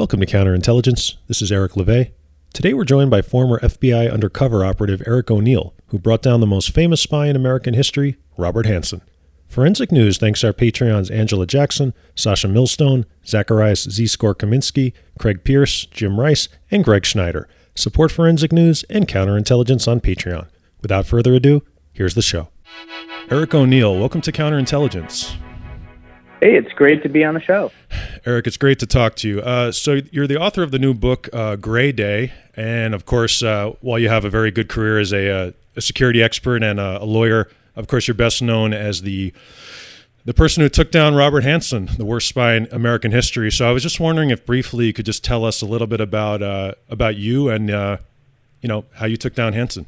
[0.00, 1.16] Welcome to Counterintelligence.
[1.28, 2.12] This is Eric Levai.
[2.54, 6.70] Today we're joined by former FBI undercover operative Eric O'Neill, who brought down the most
[6.70, 9.02] famous spy in American history, Robert Hanssen.
[9.46, 14.06] Forensic News thanks our Patreons Angela Jackson, Sasha Millstone, Zacharias Z.
[14.06, 17.46] Score Kaminsky, Craig Pierce, Jim Rice, and Greg Schneider.
[17.74, 20.48] Support Forensic News and Counterintelligence on Patreon.
[20.80, 21.62] Without further ado,
[21.92, 22.48] here's the show.
[23.30, 25.36] Eric O'Neill, welcome to Counterintelligence.
[26.40, 27.70] Hey, it's great to be on the show.
[28.24, 29.42] Eric, it's great to talk to you.
[29.42, 32.32] Uh, so, you're the author of the new book, uh, Gray Day.
[32.56, 35.82] And of course, uh, while you have a very good career as a, uh, a
[35.82, 39.34] security expert and a, a, lawyer, of course, you're best known as the
[40.24, 43.52] the person who took down Robert Hanssen, the worst spy in American history.
[43.52, 46.00] So, I was just wondering if briefly you could just tell us a little bit
[46.00, 47.98] about uh, about you and uh,
[48.62, 49.84] you know how you took down Hanssen.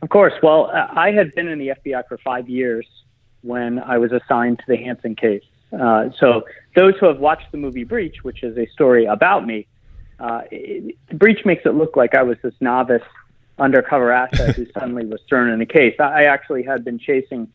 [0.00, 0.32] Of course.
[0.42, 2.86] Well, I had been in the FBI for five years
[3.44, 5.42] when I was assigned to the Hanssen case.
[5.72, 6.44] Uh, so
[6.74, 9.66] those who have watched the movie Breach, which is a story about me,
[10.18, 13.02] uh, it, Breach makes it look like I was this novice
[13.58, 15.94] undercover asset who suddenly was thrown in a case.
[15.98, 17.48] I actually had been chasing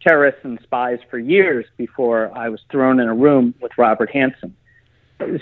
[0.00, 4.52] terrorists and spies for years before I was thrown in a room with Robert Hanssen.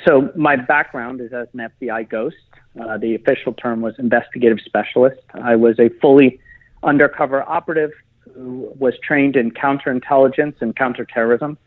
[0.06, 2.36] So my background is as an FBI ghost.
[2.80, 5.20] Uh, the official term was investigative specialist.
[5.34, 6.40] I was a fully
[6.82, 7.90] undercover operative
[8.36, 11.58] was trained in counterintelligence and counterterrorism.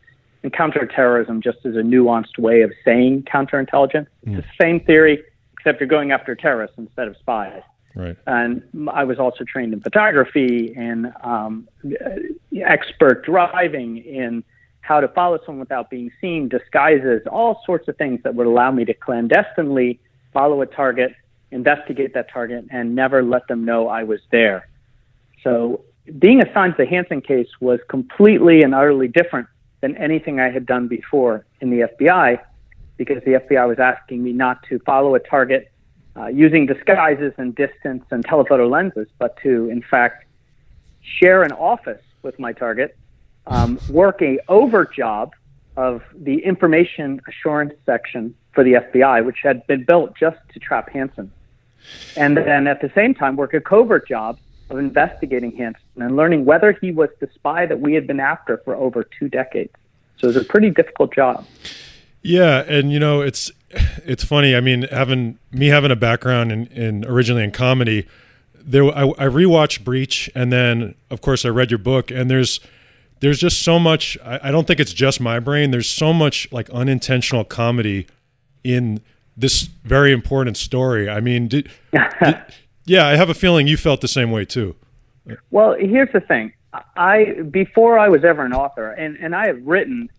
[0.42, 4.06] And counterterrorism just is a nuanced way of saying counterintelligence.
[4.22, 5.22] It's the same theory,
[5.54, 7.62] except you're going after terrorists instead of spies.
[7.94, 8.16] Right.
[8.26, 11.68] And I was also trained in photography, in um,
[12.56, 14.44] expert driving, in
[14.82, 18.70] how to follow someone without being seen, disguises, all sorts of things that would allow
[18.70, 19.98] me to clandestinely
[20.32, 21.12] follow a target,
[21.50, 24.68] investigate that target, and never let them know I was there.
[25.42, 25.84] So
[26.18, 29.48] being assigned to the Hanssen case was completely and utterly different
[29.80, 32.40] than anything I had done before in the FBI
[32.96, 35.70] because the FBI was asking me not to follow a target
[36.16, 40.24] uh, using disguises and distance and telephoto lenses, but to, in fact,
[41.00, 42.96] share an office with my target,
[43.46, 45.32] um, work a over job
[45.76, 50.92] of the information assurance section for the FBI, which had been built just to trap
[50.92, 51.30] Hanssen.
[52.16, 54.38] And then at the same time, work a covert job
[54.70, 58.58] of investigating Hanssen and learning whether he was the spy that we had been after
[58.58, 59.72] for over two decades.
[60.18, 61.46] So it was a pretty difficult job.
[62.22, 64.54] Yeah, and you know it's it's funny.
[64.54, 68.06] I mean, having me having a background in, in originally in comedy,
[68.54, 72.60] there I, I rewatched Breach, and then of course I read your book, and there's
[73.20, 74.18] there's just so much.
[74.24, 75.70] I, I don't think it's just my brain.
[75.70, 78.06] There's so much like unintentional comedy
[78.64, 79.00] in
[79.36, 81.08] this very important story.
[81.08, 82.38] I mean, did, did
[82.84, 84.74] yeah, I have a feeling you felt the same way too.
[85.50, 86.52] Well, here's the thing.
[86.96, 90.10] I before I was ever an author, and and I have written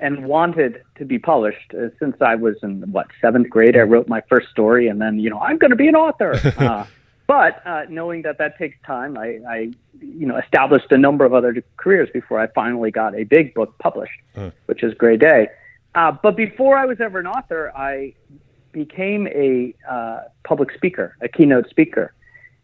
[0.00, 3.76] and wanted to be published uh, since I was in what seventh grade.
[3.76, 6.40] I wrote my first story, and then you know I'm going to be an author.
[6.58, 6.86] Uh,
[7.26, 9.58] but uh, knowing that that takes time, I, I
[10.00, 13.76] you know established a number of other careers before I finally got a big book
[13.78, 14.18] published,
[14.64, 15.48] which is Gray Day.
[15.94, 18.14] Uh, but before I was ever an author, I
[18.72, 22.14] became a uh, public speaker, a keynote speaker.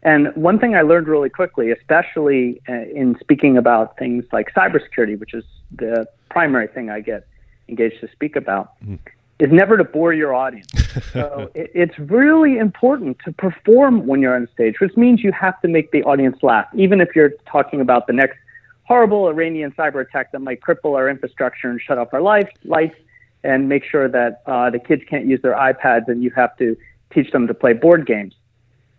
[0.05, 5.17] And one thing I learned really quickly, especially uh, in speaking about things like cybersecurity,
[5.19, 7.27] which is the primary thing I get
[7.67, 8.99] engaged to speak about, mm.
[9.39, 10.71] is never to bore your audience.
[11.11, 15.59] so it, it's really important to perform when you're on stage, which means you have
[15.61, 18.37] to make the audience laugh, even if you're talking about the next
[18.83, 22.95] horrible Iranian cyber attack that might cripple our infrastructure and shut off our life, lights
[23.43, 26.77] and make sure that uh, the kids can't use their iPads and you have to
[27.11, 28.35] teach them to play board games.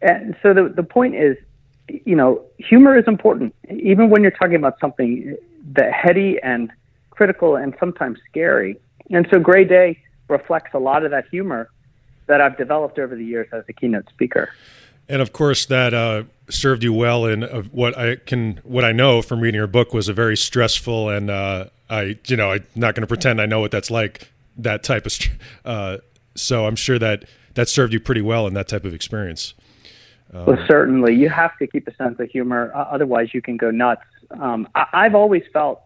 [0.03, 1.37] And so the, the point is,
[1.89, 5.37] you know, humor is important, even when you're talking about something
[5.73, 6.71] that heady and
[7.11, 8.79] critical and sometimes scary.
[9.11, 9.99] And so Gray Day
[10.29, 11.71] reflects a lot of that humor
[12.27, 14.51] that I've developed over the years as a keynote speaker.
[15.09, 18.91] And of course, that uh, served you well in uh, what I can, what I
[18.93, 22.67] know from reading your book was a very stressful and uh, I, you know, I'm
[22.75, 25.17] not going to pretend I know what that's like that type of.
[25.65, 25.99] Uh,
[26.35, 29.55] so I'm sure that that served you pretty well in that type of experience.
[30.37, 33.57] Um, well, certainly, you have to keep a sense of humor, uh, otherwise you can
[33.57, 34.03] go nuts.
[34.31, 35.83] Um, I, I've always felt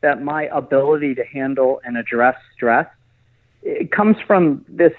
[0.00, 2.86] that my ability to handle and address stress
[3.62, 4.92] it comes from this,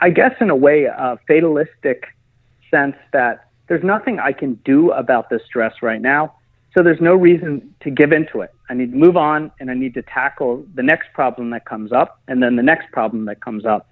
[0.00, 2.06] I guess, in a way, a fatalistic
[2.70, 6.34] sense that there's nothing I can do about this stress right now.
[6.76, 8.54] So there's no reason to give into it.
[8.68, 11.90] I need to move on and I need to tackle the next problem that comes
[11.90, 13.88] up and then the next problem that comes up.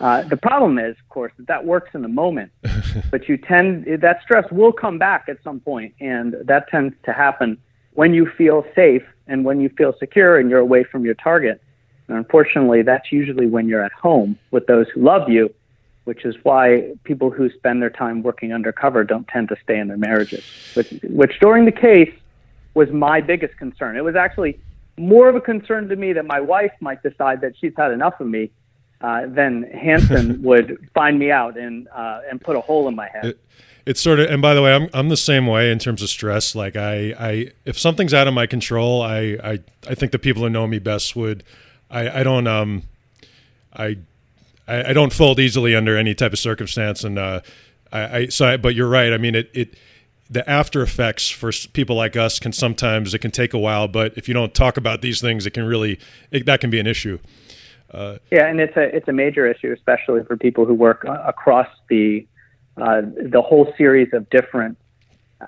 [0.00, 2.50] Uh, the problem is, of course, that that works in the moment,
[3.10, 7.12] but you tend that stress will come back at some point, and that tends to
[7.12, 7.58] happen
[7.94, 11.62] when you feel safe and when you feel secure and you're away from your target.
[12.08, 15.52] And unfortunately, that's usually when you're at home with those who love you,
[16.04, 19.88] which is why people who spend their time working undercover don't tend to stay in
[19.88, 20.44] their marriages,
[20.74, 22.12] which, which during the case
[22.74, 23.96] was my biggest concern.
[23.96, 24.58] It was actually
[24.96, 28.20] more of a concern to me that my wife might decide that she's had enough
[28.20, 28.50] of me
[29.02, 33.08] uh, than Hanssen would find me out and uh, and put a hole in my
[33.08, 33.24] head.
[33.24, 33.40] It,
[33.84, 36.08] it's sort of, and by the way, I'm I'm the same way in terms of
[36.08, 36.54] stress.
[36.54, 39.58] Like I, I if something's out of my control, I I,
[39.88, 41.42] I think the people who know me best would,
[41.90, 42.84] I I don't um,
[43.74, 43.98] I
[44.68, 47.40] I, I don't fold easily under any type of circumstance, and uh,
[47.90, 49.12] I, I so I, but you're right.
[49.12, 49.74] I mean it it
[50.30, 54.16] the after effects for people like us can sometimes it can take a while but
[54.16, 55.98] if you don't talk about these things it can really
[56.30, 57.18] it, that can be an issue
[57.92, 61.68] uh, yeah and it's a it's a major issue especially for people who work across
[61.88, 62.26] the
[62.76, 64.78] uh, the whole series of different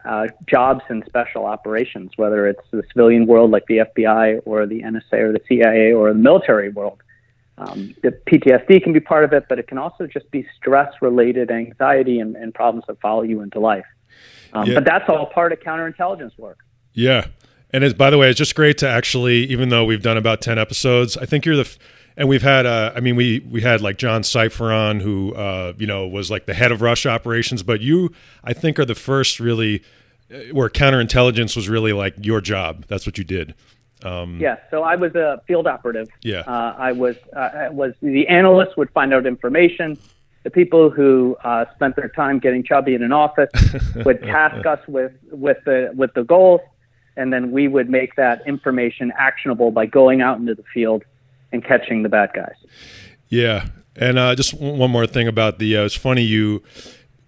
[0.05, 4.82] uh, jobs and special operations whether it's the civilian world like the FBI or the
[4.82, 7.02] NSA or the CIA or the military world
[7.56, 10.93] um, the PTSD can be part of it, but it can also just be stress
[11.00, 13.85] related anxiety and, and problems that follow you into life.
[14.52, 14.75] Um, yeah.
[14.75, 16.58] But that's all part of counterintelligence work.
[16.93, 17.26] Yeah.
[17.70, 20.41] And it's, by the way, it's just great to actually, even though we've done about
[20.41, 21.76] 10 episodes, I think you're the,
[22.17, 25.73] and we've had, uh, I mean, we, we had like John Sipher on who, uh,
[25.77, 28.13] you know, was like the head of Russia operations, but you,
[28.43, 29.83] I think are the first really
[30.33, 32.87] uh, where counterintelligence was really like your job.
[32.89, 33.55] That's what you did.
[34.03, 36.09] Um, yeah, so I was a field operative.
[36.21, 39.97] Yeah, uh, I was uh, was the analyst would find out information
[40.45, 43.51] the people who uh, spent their time getting chubby in an office
[44.05, 46.61] would task us with with the with the goals,
[47.17, 51.03] and then we would make that information actionable by going out into the field
[51.55, 52.56] and catching the bad guys.
[53.29, 55.79] Yeah, and uh, just one more thing about the.
[55.79, 56.62] Uh, it's funny you.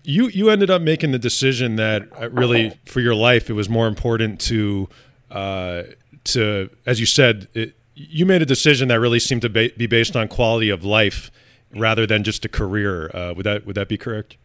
[0.09, 3.69] You, you ended up making the decision that uh, really for your life it was
[3.69, 4.89] more important to
[5.33, 5.83] uh,
[6.23, 10.15] to as you said it, you made a decision that really seemed to be based
[10.15, 11.33] on quality of life
[11.75, 13.11] rather than just a career.
[13.13, 14.37] Uh, would that would that be correct?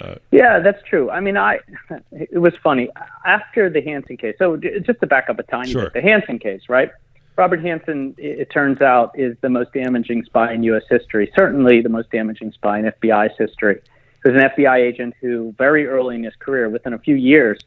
[0.00, 1.10] Uh, yeah, that's true.
[1.10, 1.60] I mean, I
[2.12, 2.90] it was funny
[3.24, 4.36] after the Hanssen case.
[4.38, 5.88] So just to back up a tiny sure.
[5.90, 6.90] bit, the Hanssen case, right?
[7.36, 10.82] Robert Hanssen, it turns out, is the most damaging spy in U.S.
[10.90, 11.32] history.
[11.36, 13.80] Certainly, the most damaging spy in FBI's history.
[14.22, 17.58] He was an FBI agent who, very early in his career, within a few years,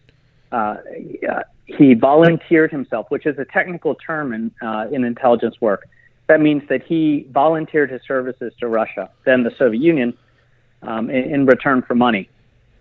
[0.52, 0.78] uh,
[1.66, 5.88] he volunteered himself, which is a technical term in uh, in intelligence work
[6.28, 10.18] that means that he volunteered his services to Russia, then the Soviet Union,
[10.82, 12.30] um, in, in, return for money.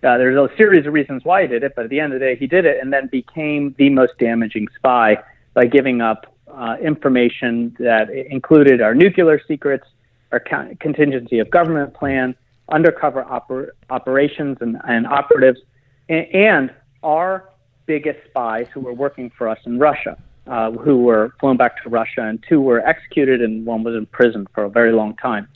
[0.03, 2.21] Uh, there's a series of reasons why he did it, but at the end of
[2.21, 5.17] the day, he did it and then became the most damaging spy
[5.55, 9.87] by giving up uh, information that included our nuclear secrets,
[10.31, 10.41] our
[10.81, 12.35] contingency of government plan,
[12.71, 15.61] undercover oper- operations and, and operatives,
[16.09, 17.49] and, and our
[17.87, 20.17] biggest spies who were working for us in Russia
[20.47, 24.49] uh, who were flown back to Russia, and two were executed, and one was imprisoned
[24.55, 25.49] for a very long time.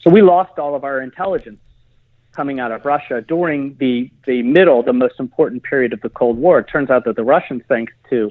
[0.00, 1.60] So we lost all of our intelligence
[2.32, 6.38] coming out of Russia during the, the middle, the most important period of the Cold
[6.38, 6.60] War.
[6.60, 8.30] It turns out that the Russians, thanks to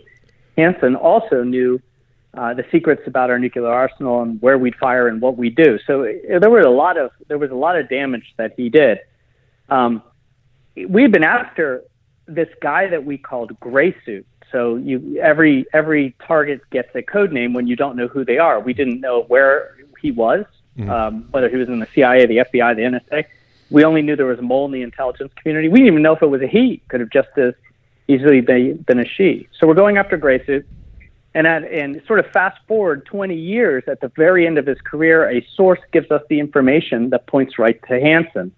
[0.57, 1.79] Hanssen, also knew
[2.39, 5.77] uh, the secrets about our nuclear arsenal and where we'd fire and what we do.
[5.85, 8.69] So uh, there was a lot of there was a lot of damage that he
[8.69, 8.99] did.
[9.67, 10.01] Um,
[10.87, 11.83] we've been after
[12.27, 17.33] this guy that we called Gray Suit, so you every every target gets a code
[17.33, 18.61] name when you don't know who they are.
[18.61, 20.45] We didn't know where he was,
[20.77, 20.89] mm-hmm.
[20.89, 23.25] um, whether he was in the CIA, the FBI, the NSA.
[23.69, 25.67] We only knew there was a mole in the intelligence community.
[25.67, 26.81] We didn't even know if it was a he.
[26.87, 27.53] Could have just as
[28.07, 29.49] easily been, been a she.
[29.59, 30.63] So we're going after Graysuit.
[31.33, 34.79] And at, and sort of fast forward 20 years, at the very end of his
[34.81, 38.51] career, a source gives us the information that points right to Hanssen.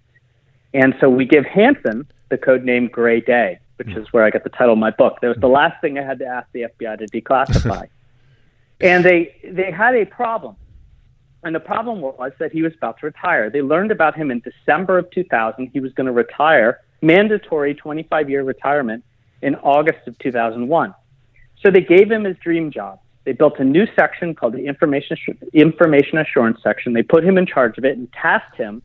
[0.73, 4.43] And so we give Hanssen the code name Gray Day which is where I got
[4.43, 5.19] the title of my book.
[5.21, 7.87] That was the last thing I had to ask the FBI to declassify.
[8.81, 10.55] and they they had a problem.
[11.43, 13.49] And the problem was that he was about to retire.
[13.49, 15.71] They learned about him in December of 2000.
[15.73, 19.03] He was going to retire, mandatory 25 year retirement
[19.41, 20.93] in August of 2001.
[21.61, 22.99] So they gave him his dream job.
[23.23, 25.17] They built a new section called the Information,
[25.53, 26.93] Information Assurance Section.
[26.93, 28.81] They put him in charge of it and tasked him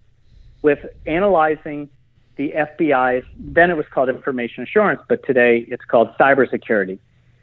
[0.63, 1.89] with analyzing
[2.37, 6.99] the FBI's, then it was called information assurance, but today it's called cybersecurity,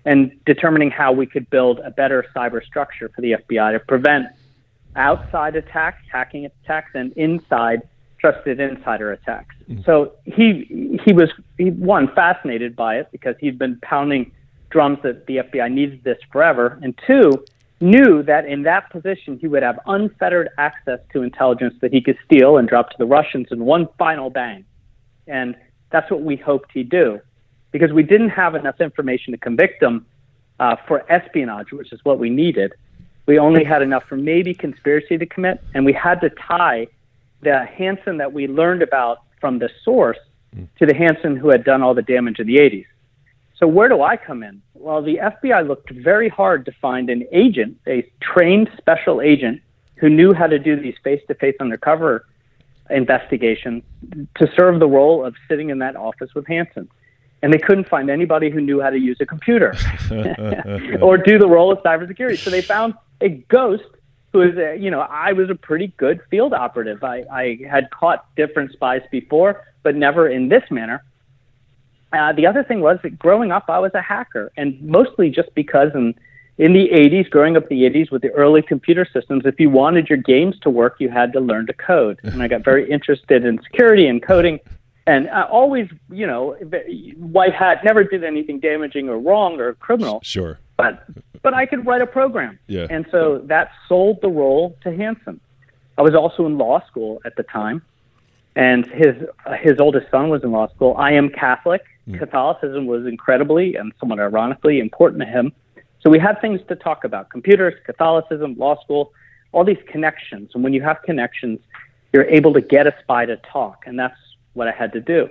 [0.06, 4.28] and determining how we could build a better cyber structure for the FBI to prevent
[4.96, 7.82] outside attacks, hacking attacks, and inside
[8.20, 9.56] trusted insider attacks.
[9.68, 9.82] Mm-hmm.
[9.84, 14.32] So he he was he one fascinated by it because he'd been pounding
[14.74, 17.46] drums that the FBI needed this forever, and two
[17.80, 22.18] knew that in that position he would have unfettered access to intelligence that he could
[22.26, 24.66] steal and drop to the Russians in one final bang.
[25.28, 25.56] And
[25.92, 27.22] that's what we hoped he'd do
[27.72, 30.06] because we didn't have enough information to convict him
[30.60, 32.74] uh, for espionage, which is what we needed.
[33.26, 36.88] We only had enough for maybe conspiracy to commit, and we had to tie
[37.42, 40.18] the Hanssen that we learned about from the source
[40.80, 42.86] to the Hanssen who had done all the damage in the 80s.
[43.56, 44.62] So where do I come in?
[44.74, 49.62] Well, the FBI looked very hard to find an agent, a trained special agent
[49.96, 52.26] who knew how to do these face-to-face undercover
[52.90, 53.84] investigations
[54.36, 56.88] to serve the role of sitting in that office with Hanssen.
[57.42, 59.76] And they couldn't find anybody who knew how to use a computer
[61.02, 62.38] or do the role of cybersecurity.
[62.38, 63.84] So they found a ghost
[64.32, 67.04] who is, a, you know, I was a pretty good field operative.
[67.04, 71.04] I, I had caught different spies before, but never in this manner.
[72.14, 75.54] Uh, the other thing was that growing up, I was a hacker, and mostly just
[75.56, 76.14] because in
[76.60, 79.72] in the 80s, growing up in the 80s with the early computer systems, if you
[79.72, 82.20] wanted your games to work, you had to learn to code.
[82.22, 84.60] And I got very interested in security and coding,
[85.08, 86.54] and I always, you know,
[87.18, 90.22] white hat, never did anything damaging or wrong or criminal.
[90.24, 90.60] Sure.
[90.78, 91.04] But
[91.42, 92.58] but I could write a program.
[92.68, 92.88] Yeah.
[92.90, 95.40] And so that sold the role to Hanssen.
[95.98, 97.82] I was also in law school at the time,
[98.56, 99.16] and his
[99.60, 100.96] his oldest son was in law school.
[100.98, 101.84] I am Catholic.
[102.08, 102.20] Mm.
[102.20, 105.54] Catholicism was incredibly and somewhat ironically important to him.
[106.02, 109.14] So we had things to talk about: computers, Catholicism, law school,
[109.52, 110.52] all these connections.
[110.54, 111.60] And when you have connections,
[112.12, 114.18] you're able to get a spy to talk, and that's
[114.54, 115.30] what I had to do.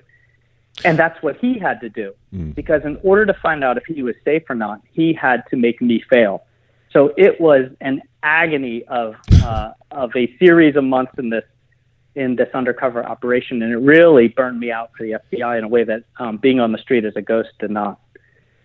[0.85, 2.15] And that's what he had to do.
[2.35, 2.55] Mm.
[2.55, 5.57] Because in order to find out if he was safe or not, he had to
[5.57, 6.45] make me fail.
[6.93, 11.45] So it was an agony of uh, of a series of months in this
[12.15, 15.69] in this undercover operation, and it really burned me out for the FBI in a
[15.69, 17.99] way that um, being on the street as a ghost did not.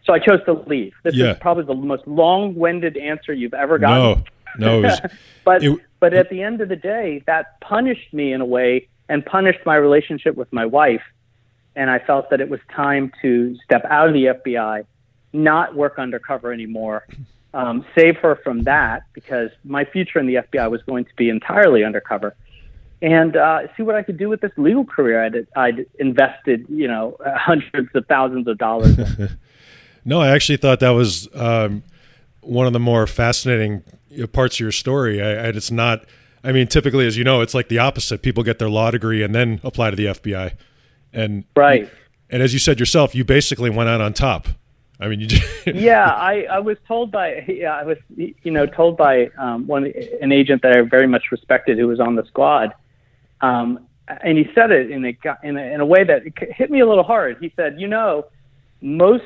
[0.04, 0.94] So I chose to leave.
[1.04, 1.32] This yeah.
[1.32, 4.24] is probably the most long-winded answer you've ever gotten.
[4.58, 4.88] No, no.
[4.88, 5.02] Was,
[5.44, 8.88] but it, but at the end of the day, that punished me in a way
[9.10, 11.04] and punished my relationship with my wife.
[11.76, 14.86] And I felt that it was time to step out of the FBI,
[15.34, 17.06] not work undercover anymore,
[17.54, 21.30] um, save her from that because my future in the FBI was going to be
[21.30, 22.36] entirely undercover
[23.02, 26.88] and uh, see what I could do with this legal career I'd, I'd invested, you
[26.88, 28.98] know, hundreds of thousands of dollars.
[30.06, 31.84] no, I actually thought that was um,
[32.42, 33.84] one of the more fascinating
[34.32, 35.22] parts of your story.
[35.22, 36.06] I, it's not.
[36.44, 38.22] I mean, typically, as you know, it's like the opposite.
[38.22, 40.54] People get their law degree and then apply to the FBI,
[41.14, 41.90] and right.
[42.30, 44.48] And as you said yourself, you basically went out on top.
[45.00, 45.28] I mean, you.
[45.28, 49.68] Just yeah, I, I was told by yeah I was you know told by um,
[49.68, 52.74] one an agent that I very much respected who was on the squad
[53.42, 56.80] um, and he said it in a, in a in a way that hit me
[56.80, 57.38] a little hard.
[57.42, 58.26] He said, "You know,
[58.82, 59.26] most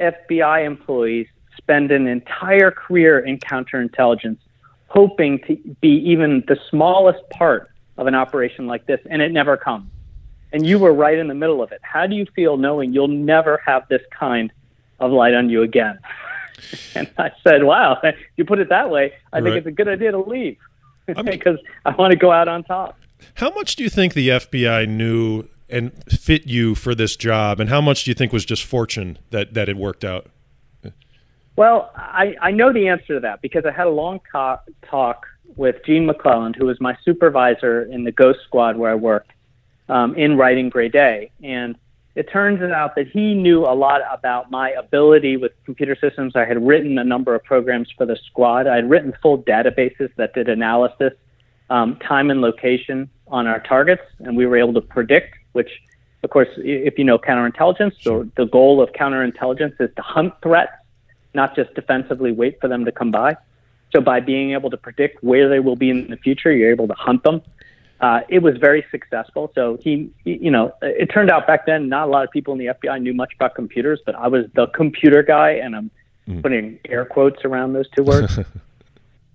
[0.00, 1.26] FBI employees
[1.56, 4.38] spend an entire career in counterintelligence,
[4.88, 9.56] hoping to be even the smallest part of an operation like this, and it never
[9.56, 9.90] comes.
[10.52, 11.80] And you were right in the middle of it.
[11.82, 14.52] How do you feel knowing you'll never have this kind
[15.00, 15.98] of light on you again?"
[16.94, 19.44] and I said, "Wow, if you put it that way, I right.
[19.44, 20.58] think it's a good idea to leave
[21.06, 22.98] because I, mean, I want to go out on top."
[23.34, 27.70] How much do you think the FBI knew and fit you for this job, and
[27.70, 30.26] how much do you think was just fortune that that it worked out?
[31.56, 35.24] Well, I, I know the answer to that because I had a long talk, talk
[35.54, 39.30] with Gene McClelland, who was my supervisor in the Ghost Squad where I worked
[39.88, 41.76] um, in writing Gray Day, and
[42.16, 46.34] it turns out that he knew a lot about my ability with computer systems.
[46.36, 48.66] I had written a number of programs for the squad.
[48.66, 51.12] I had written full databases that did analysis
[51.70, 55.70] um, time and location on our targets, and we were able to predict, which,
[56.22, 60.72] of course, if you know counterintelligence, the, the goal of counterintelligence is to hunt threats,
[61.32, 63.36] not just defensively wait for them to come by.
[63.92, 66.88] So by being able to predict where they will be in the future, you're able
[66.88, 67.42] to hunt them.
[68.00, 69.52] Uh, it was very successful.
[69.54, 72.58] So he, you know, it turned out back then not a lot of people in
[72.58, 75.90] the FBI knew much about computers, but I was the computer guy, and I'm
[76.28, 76.42] mm.
[76.42, 78.38] putting air quotes around those two words.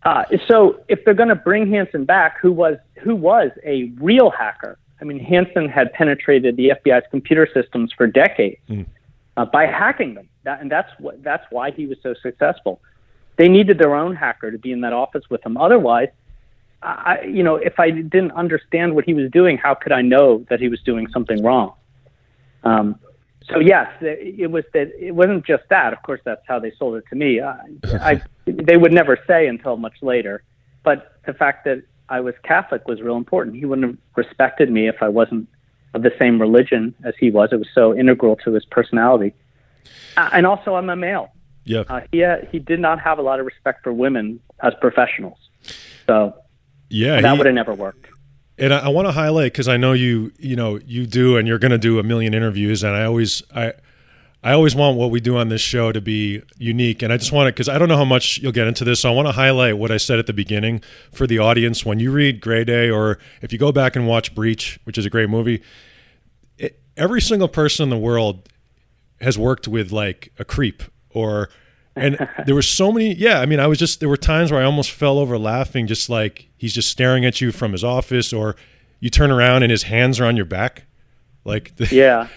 [0.04, 4.30] Uh, so if they're going to bring Hanssen back, who was who was a real
[4.30, 4.78] hacker?
[5.02, 8.86] I mean, Hanssen had penetrated the FBI's computer systems for decades mm.
[9.38, 12.82] uh, by hacking them, that, and that's what that's why he was so successful.
[13.36, 15.58] They needed their own hacker to be in that office with them.
[15.58, 16.10] Otherwise,
[16.82, 20.46] I, you know, if I didn't understand what he was doing, how could I know
[20.50, 21.74] that he was doing something wrong?
[22.64, 23.00] Um,
[23.52, 24.92] so yes, it was that.
[25.00, 25.94] It wasn't just that.
[25.94, 27.42] Of course, that's how they sold it to me.
[27.42, 27.60] I,
[28.02, 30.44] I, they would never say until much later,
[30.84, 33.56] but the fact that I was Catholic was real important.
[33.56, 35.48] He wouldn't have respected me if I wasn't
[35.94, 37.50] of the same religion as he was.
[37.52, 39.34] It was so integral to his personality.
[40.18, 41.32] Uh, and also, I'm a male.
[41.64, 41.84] Yeah.
[41.88, 45.38] Uh, he uh, he did not have a lot of respect for women as professionals.
[46.08, 46.36] So
[46.90, 48.10] yeah, that would have never worked.
[48.60, 51.48] And I, I want to highlight because I know you, you know, you do, and
[51.48, 53.74] you're going to do a million interviews, and I always, I,
[54.44, 57.32] I always want what we do on this show to be unique, and I just
[57.32, 59.02] want to because I don't know how much you'll get into this.
[59.02, 61.86] So I want to highlight what I said at the beginning for the audience.
[61.86, 65.06] When you read Gray Day, or if you go back and watch Breach, which is
[65.06, 65.62] a great movie,
[66.58, 68.48] it, every single person in the world
[69.22, 71.50] has worked with like a creep or
[71.96, 74.62] and there were so many yeah i mean i was just there were times where
[74.62, 78.32] i almost fell over laughing just like he's just staring at you from his office
[78.32, 78.56] or
[79.00, 80.84] you turn around and his hands are on your back.
[81.46, 82.28] Like yeah.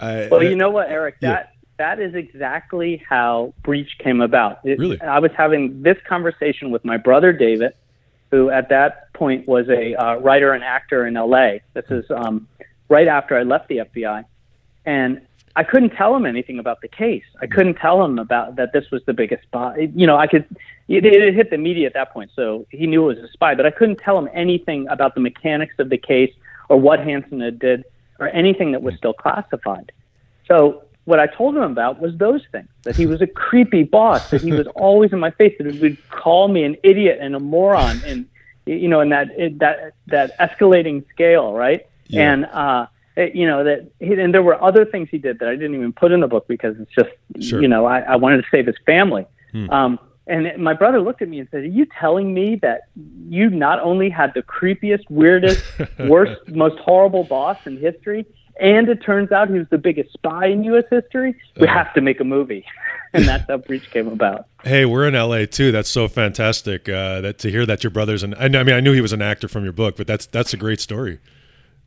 [0.00, 1.20] I, well you know what eric?
[1.20, 1.96] That yeah.
[1.96, 4.58] that is exactly how breach came about.
[4.64, 5.00] It, really?
[5.00, 7.74] I was having this conversation with my brother david
[8.30, 12.48] who at that point was a uh, writer and actor in la this is um,
[12.88, 14.24] right after i left the fbi
[14.84, 15.24] and
[15.56, 17.24] I couldn't tell him anything about the case.
[17.40, 19.88] I couldn't tell him about that this was the biggest spy.
[19.94, 20.44] You know, I could.
[20.88, 23.54] It, it hit the media at that point, so he knew it was a spy.
[23.54, 26.32] But I couldn't tell him anything about the mechanics of the case
[26.68, 27.84] or what Hanssen had did
[28.18, 29.92] or anything that was still classified.
[30.46, 34.30] So what I told him about was those things: that he was a creepy boss,
[34.30, 37.36] that he was always in my face, that he would call me an idiot and
[37.36, 38.26] a moron, and
[38.66, 41.86] you know, in that that that escalating scale, right?
[42.08, 42.32] Yeah.
[42.32, 45.52] And uh, you know that he, and there were other things he did that I
[45.52, 47.10] didn't even put in the book because it's just
[47.48, 47.62] sure.
[47.62, 49.26] you know I, I wanted to save his family.
[49.52, 49.70] Hmm.
[49.70, 52.82] Um, and my brother looked at me and said, "Are you telling me that
[53.28, 55.62] you not only had the creepiest, weirdest,
[55.98, 58.26] worst, most horrible boss in history,
[58.58, 60.84] and it turns out he was the biggest spy in U.S.
[60.90, 61.36] history?
[61.56, 62.64] We uh, have to make a movie."
[63.14, 64.46] and that's how Breach came about.
[64.64, 65.70] Hey, we're in LA too.
[65.70, 66.88] That's so fantastic.
[66.88, 69.22] Uh, that to hear that your brother's and I mean I knew he was an
[69.22, 71.20] actor from your book, but that's that's a great story.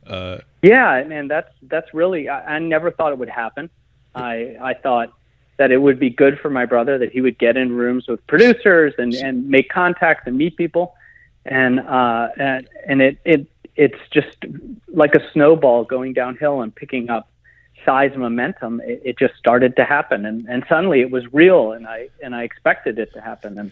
[0.08, 3.70] Uh, yeah, and that's that's really I, I never thought it would happen.
[4.14, 5.12] I I thought
[5.58, 8.26] that it would be good for my brother that he would get in rooms with
[8.26, 10.94] producers and and make contacts and meet people,
[11.44, 13.46] and uh and and it it
[13.76, 14.36] it's just
[14.88, 17.28] like a snowball going downhill and picking up
[17.84, 18.80] size and momentum.
[18.84, 22.34] It, it just started to happen, and and suddenly it was real, and I and
[22.34, 23.70] I expected it to happen, and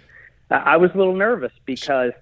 [0.51, 2.13] I was a little nervous because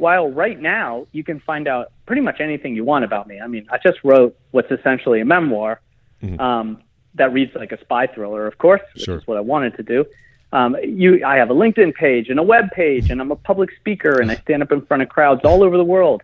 [0.00, 3.38] while right now you can find out pretty much anything you want about me.
[3.38, 5.80] I mean, I just wrote what's essentially a memoir
[6.22, 6.40] mm-hmm.
[6.40, 6.82] um,
[7.14, 9.18] that reads like a spy thriller, of course, which sure.
[9.18, 10.06] is what I wanted to do.
[10.52, 13.70] Um, you, I have a LinkedIn page and a web page, and I'm a public
[13.76, 16.22] speaker, and I stand up in front of crowds all over the world.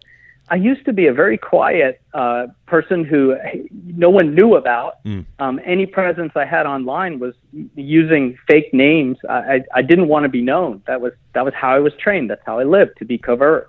[0.49, 3.37] I used to be a very quiet uh, person who
[3.85, 5.05] no one knew about.
[5.05, 5.27] Mm.
[5.39, 7.35] Um, any presence I had online was
[7.75, 9.19] using fake names.
[9.29, 10.83] I, I, I didn't want to be known.
[10.87, 12.31] That was that was how I was trained.
[12.31, 13.69] That's how I lived to be covert.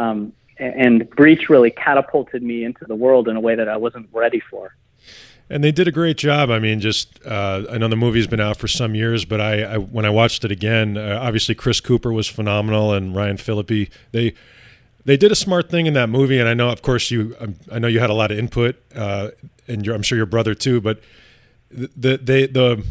[0.00, 4.08] Um, and Breach really catapulted me into the world in a way that I wasn't
[4.12, 4.74] ready for.
[5.48, 6.50] And they did a great job.
[6.50, 9.62] I mean, just uh, I know the movie's been out for some years, but I,
[9.62, 13.90] I when I watched it again, uh, obviously Chris Cooper was phenomenal, and Ryan Phillippe.
[14.12, 14.34] They
[15.04, 17.34] they did a smart thing in that movie, and I know, of course, you.
[17.40, 19.30] Um, I know you had a lot of input, uh,
[19.66, 20.80] and I'm sure your brother too.
[20.80, 21.00] But
[21.70, 22.84] the they the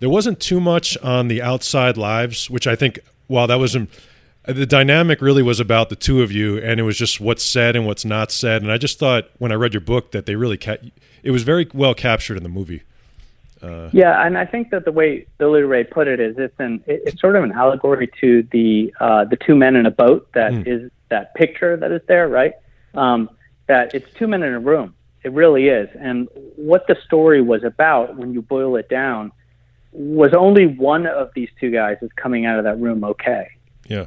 [0.00, 3.76] there wasn't too much on the outside lives, which I think while that was
[4.44, 7.76] the dynamic really was about the two of you, and it was just what's said
[7.76, 8.62] and what's not said.
[8.62, 10.78] And I just thought when I read your book that they really ca-
[11.22, 12.82] it was very well captured in the movie.
[13.62, 16.82] Uh, yeah, and I think that the way Billy Ray put it is it's an
[16.86, 20.50] it's sort of an allegory to the uh, the two men in a boat that
[20.50, 20.66] mm.
[20.66, 22.54] is that picture that is there, right?
[22.94, 23.30] Um,
[23.68, 24.94] that it's two men in a room.
[25.22, 25.88] It really is.
[26.00, 29.30] And what the story was about, when you boil it down,
[29.92, 33.48] was only one of these two guys is coming out of that room okay.
[33.86, 34.06] Yeah.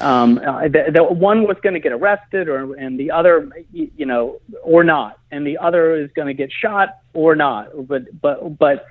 [0.00, 4.06] Um, uh, the, the one was going to get arrested, or and the other, you
[4.06, 7.86] know, or not, and the other is going to get shot or not.
[7.86, 8.86] But but but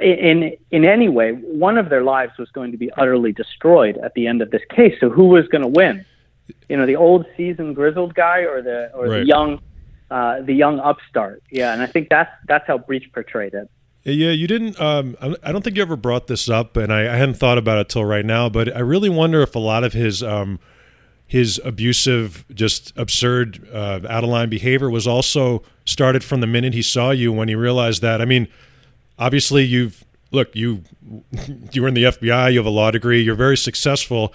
[0.00, 4.14] in in any way, one of their lives was going to be utterly destroyed at
[4.14, 4.94] the end of this case.
[5.00, 6.04] So who was going to win?
[6.68, 9.20] you know the old seasoned grizzled guy or the or right.
[9.20, 9.60] the young
[10.10, 11.42] uh, the young upstart.
[11.50, 13.70] Yeah, and I think that's that's how Breach portrayed it.
[14.04, 14.80] Yeah, you didn't.
[14.80, 17.78] Um, I don't think you ever brought this up, and I, I, hadn't thought about
[17.78, 18.48] it till right now.
[18.48, 20.60] But I really wonder if a lot of his um,
[21.26, 26.72] his abusive, just absurd, uh, out of line behavior was also started from the minute
[26.72, 28.22] he saw you when he realized that.
[28.22, 28.48] I mean,
[29.18, 30.84] obviously, you've look you
[31.72, 34.32] you were in the FBI, you have a law degree, you're very successful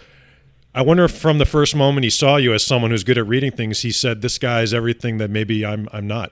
[0.76, 3.28] I wonder if from the first moment he saw you as someone who's good at
[3.28, 6.32] reading things, he said, "This guy's everything that maybe I'm I'm not,"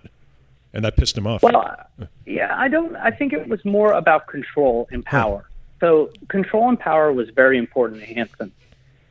[0.73, 1.43] and that pissed him off.
[1.43, 1.77] Well,
[2.25, 2.95] yeah, I don't.
[2.95, 5.49] I think it was more about control and power.
[5.79, 8.51] So control and power was very important to Hanssen.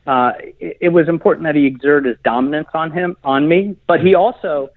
[0.07, 4.01] Uh, it, it, was important that he exert his dominance on him, on me, but
[4.01, 4.69] he also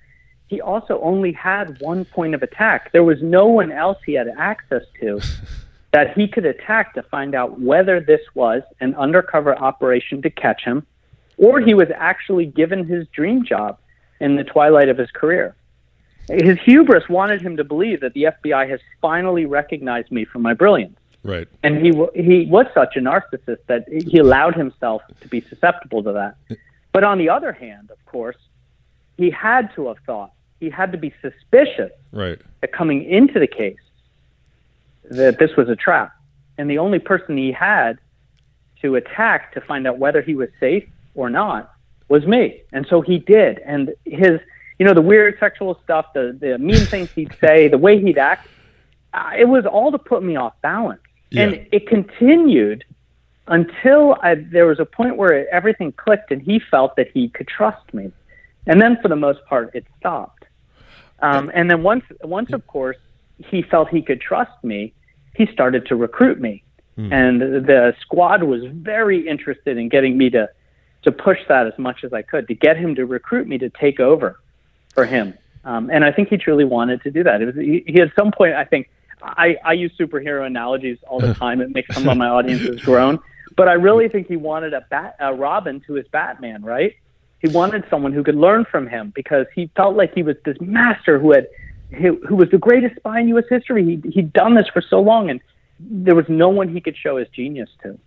[0.49, 2.92] he also only had one point of attack.
[2.92, 5.20] There was no one else he had access to.
[5.92, 10.64] that he could attack to find out whether this was an undercover operation to catch
[10.64, 10.85] him
[11.37, 13.79] or he was actually given his dream job
[14.20, 15.55] in the twilight of his career.
[16.29, 20.55] His hubris wanted him to believe that the FBI has finally recognized me for my
[20.55, 20.99] brilliance.
[21.23, 21.49] Right.
[21.63, 26.13] And he he was such a narcissist that he allowed himself to be susceptible to
[26.13, 26.59] that.
[26.93, 28.37] But on the other hand, of course,
[29.17, 32.41] he had to have thought he had to be suspicious right.
[32.61, 33.77] that coming into the case
[35.11, 36.13] that this was a trap,
[36.57, 37.99] and the only person he had
[38.81, 41.73] to attack to find out whether he was safe or not
[42.09, 42.63] was me.
[42.73, 43.59] And so he did.
[43.61, 44.41] And his,
[44.79, 48.19] you know, the weird sexual stuff, the the mean things he'd say, the way he'd
[48.19, 48.49] act,
[49.13, 51.01] uh, it was all to put me off balance.
[51.31, 51.45] Yeah.
[51.45, 52.85] And it continued
[53.47, 57.49] until I, there was a point where everything clicked and he felt that he could
[57.49, 58.11] trust me.
[58.67, 60.45] And then for the most part, it stopped.
[61.21, 62.97] Um, and then once, once of course,
[63.39, 64.95] he felt he could trust me,
[65.35, 66.63] he started to recruit me.
[66.97, 70.49] And the squad was very interested in getting me to,
[71.03, 73.69] to push that as much as I could, to get him to recruit me to
[73.69, 74.39] take over
[74.95, 75.37] for him.
[75.65, 77.41] Um, and I think he truly wanted to do that.
[77.41, 78.91] It was, he, he at some point, I think,
[79.23, 81.61] I, I use superhero analogies all the time.
[81.61, 83.19] It makes some of my audiences groan.
[83.57, 86.95] But I really think he wanted a, bat, a Robin to his Batman, right?
[87.41, 90.57] He wanted someone who could learn from him because he felt like he was this
[90.61, 91.49] master who had
[91.93, 93.45] who, who was the greatest spy in U.S.
[93.49, 93.85] history.
[93.85, 95.41] He, he'd done this for so long, and
[95.79, 97.99] there was no one he could show his genius to.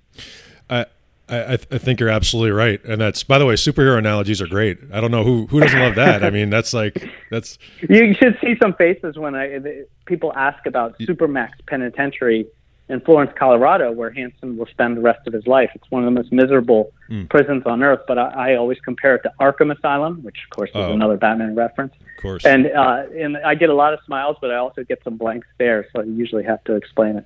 [1.29, 4.47] I, I, I think you're absolutely right, and that's by the way, superhero analogies are
[4.47, 4.77] great.
[4.93, 6.23] I don't know who who doesn't love that.
[6.23, 7.57] I mean, that's like that's
[7.89, 9.59] You should see some faces when I
[10.05, 12.47] people ask about Supermax Penitentiary
[12.89, 15.69] in Florence, Colorado, where Hanssen will spend the rest of his life.
[15.75, 17.29] It's one of the most miserable Mm.
[17.29, 18.01] prisons on earth.
[18.07, 20.91] But I, I always compare it to Arkham Asylum, which of course is Oh.
[20.93, 21.93] another Batman reference.
[21.93, 22.45] of course.
[22.45, 25.43] And uh, and I get a lot of smiles, but I also get some blank
[25.55, 27.25] stares, so I usually have to explain it.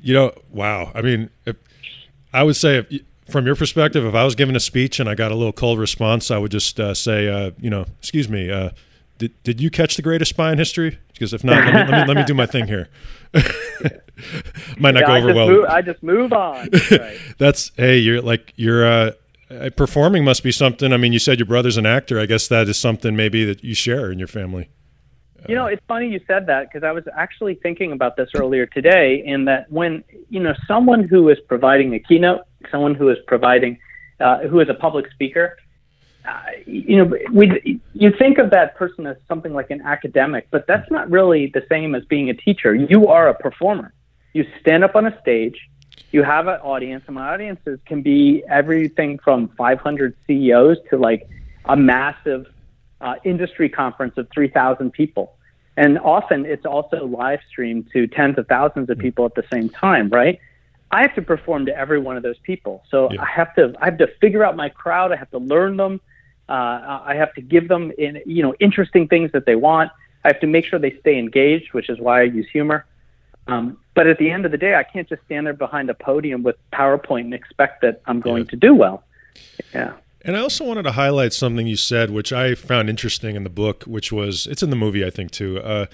[0.00, 0.90] You know, wow.
[0.94, 1.56] I mean, if,
[2.32, 5.14] I would say, if, from your perspective, if I was giving a speech and I
[5.14, 8.50] got a little cold response, I would just uh, say, uh, you know, excuse me,
[8.50, 8.70] uh,
[9.18, 10.98] did, did you catch the greatest spy in history?
[11.12, 12.88] Because if not, let me, let me, let me do my thing here.
[14.78, 15.48] Might not Yeah, go I, over well.
[15.48, 16.68] move, I just move on.
[16.90, 17.18] Right.
[17.38, 19.12] That's hey, you're like you're uh,
[19.50, 20.92] uh, performing must be something.
[20.92, 22.20] I mean, you said your brother's an actor.
[22.20, 24.68] I guess that is something maybe that you share in your family.
[25.48, 28.66] You know, it's funny you said that because I was actually thinking about this earlier
[28.66, 29.22] today.
[29.24, 33.78] In that, when you know someone who is providing a keynote, someone who is providing,
[34.20, 35.56] uh, who is a public speaker,
[36.28, 40.66] uh, you know, we you think of that person as something like an academic, but
[40.66, 42.74] that's not really the same as being a teacher.
[42.74, 43.92] You are a performer.
[44.32, 45.58] You stand up on a stage.
[46.12, 51.28] You have an audience, and my audiences can be everything from 500 CEOs to like
[51.64, 52.46] a massive
[53.00, 55.36] uh, industry conference of 3,000 people.
[55.76, 59.70] And often it's also live streamed to tens of thousands of people at the same
[59.70, 60.38] time, right?
[60.92, 62.84] I have to perform to every one of those people.
[62.90, 63.22] So Yeah.
[63.22, 65.10] I have to I have to figure out my crowd.
[65.12, 66.00] I have to learn them.
[66.48, 69.90] Uh, I have to give them in you know interesting things that they want.
[70.24, 72.84] I have to make sure they stay engaged, which is why I use humor.
[73.48, 75.94] Um, but at the end of the day, I can't just stand there behind a
[75.94, 78.50] podium with PowerPoint and expect that I'm going Yeah.
[78.50, 79.02] to do well.
[79.74, 79.94] Yeah.
[80.24, 83.50] And I also wanted to highlight something you said, which I found interesting in the
[83.50, 85.58] book, which was it's in the movie, I think too.
[85.60, 85.86] Uh,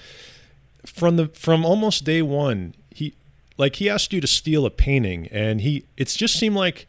[0.85, 3.13] from the from almost day one, he
[3.59, 6.87] like he asked you to steal a painting, and he it's just seemed like,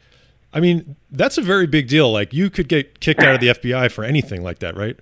[0.55, 2.11] I mean, that's a very big deal.
[2.11, 4.99] Like you could get kicked out of the FBI for anything like that, right?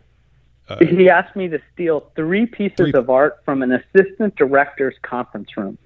[0.68, 4.94] Uh, he asked me to steal three pieces Three- of art from an assistant director's
[5.02, 5.78] conference room.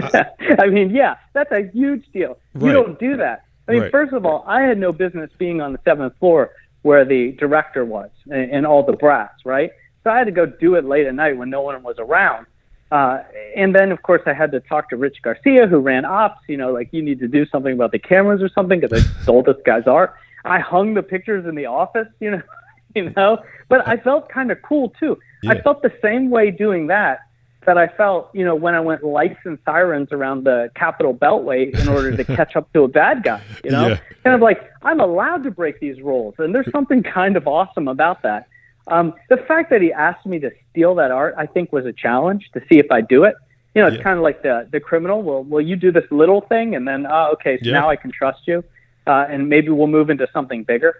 [0.00, 0.24] Uh,
[0.58, 2.38] I mean, yeah, that's a huge deal.
[2.54, 2.68] Right.
[2.68, 3.44] You don't do that.
[3.68, 3.90] I mean, Right.
[3.90, 6.50] first of all, I had no business being on the seventh floor
[6.82, 9.70] where the director was and, and all the brass, right?
[10.04, 12.46] So I had to go do it late at night when no one was around.
[12.94, 13.24] Uh,
[13.56, 16.40] and then, of course, I had to talk to Rich Garcia, who ran ops.
[16.48, 19.04] You know, like you need to do something about the cameras or something because I
[19.22, 20.14] stole this guy's art.
[20.44, 22.06] I hung the pictures in the office.
[22.20, 22.42] You know,
[22.94, 23.42] you know.
[23.68, 25.18] But I felt kind of cool too.
[25.46, 27.18] I felt the same way doing that
[27.66, 31.74] that I felt, you know, when I went lights and sirens around the Capitol Beltway
[31.80, 33.40] in order to catch up to a bad guy.
[33.64, 33.98] You know, Yeah.
[34.22, 37.88] kind of like I'm allowed to break these rules, and there's something kind of awesome
[37.88, 38.46] about that.
[38.86, 41.92] Um, the fact that he asked me to steal that art, I think, was a
[41.92, 43.34] challenge to see if I do it.
[43.74, 44.02] You know, it's Yeah.
[44.02, 45.22] kind of like the the criminal.
[45.22, 47.72] Well, will you do this little thing, and then, oh, okay, so Yeah.
[47.80, 48.62] now I can trust you,
[49.06, 50.94] uh, and maybe we'll move into something bigger.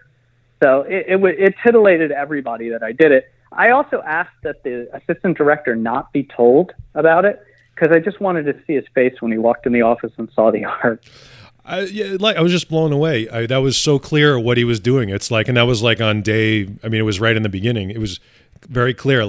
[0.63, 3.31] So it it, it titillated everybody that I did it.
[3.51, 7.39] I also asked that the assistant director not be told about it
[7.73, 10.29] because I just wanted to see his face when he walked in the office and
[10.33, 11.05] saw the art.
[11.65, 13.27] I, yeah, like I was just blown away.
[13.29, 15.09] I, that was so clear what he was doing.
[15.09, 16.67] It's like, and that was like on day.
[16.83, 17.89] I mean, it was right in the beginning.
[17.89, 18.19] It was
[18.69, 19.21] very clear.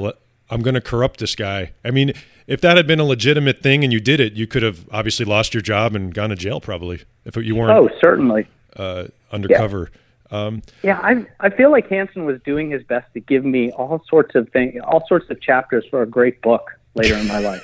[0.50, 1.72] I'm going to corrupt this guy.
[1.84, 2.12] I mean,
[2.46, 5.24] if that had been a legitimate thing and you did it, you could have obviously
[5.24, 8.46] lost your job and gone to jail probably if you weren't Oh, certainly.
[8.76, 9.90] uh, undercover.
[10.30, 14.02] Um, yeah, I I feel like Hanssen was doing his best to give me all
[14.08, 17.62] sorts of things, all sorts of chapters for a great book later in my life.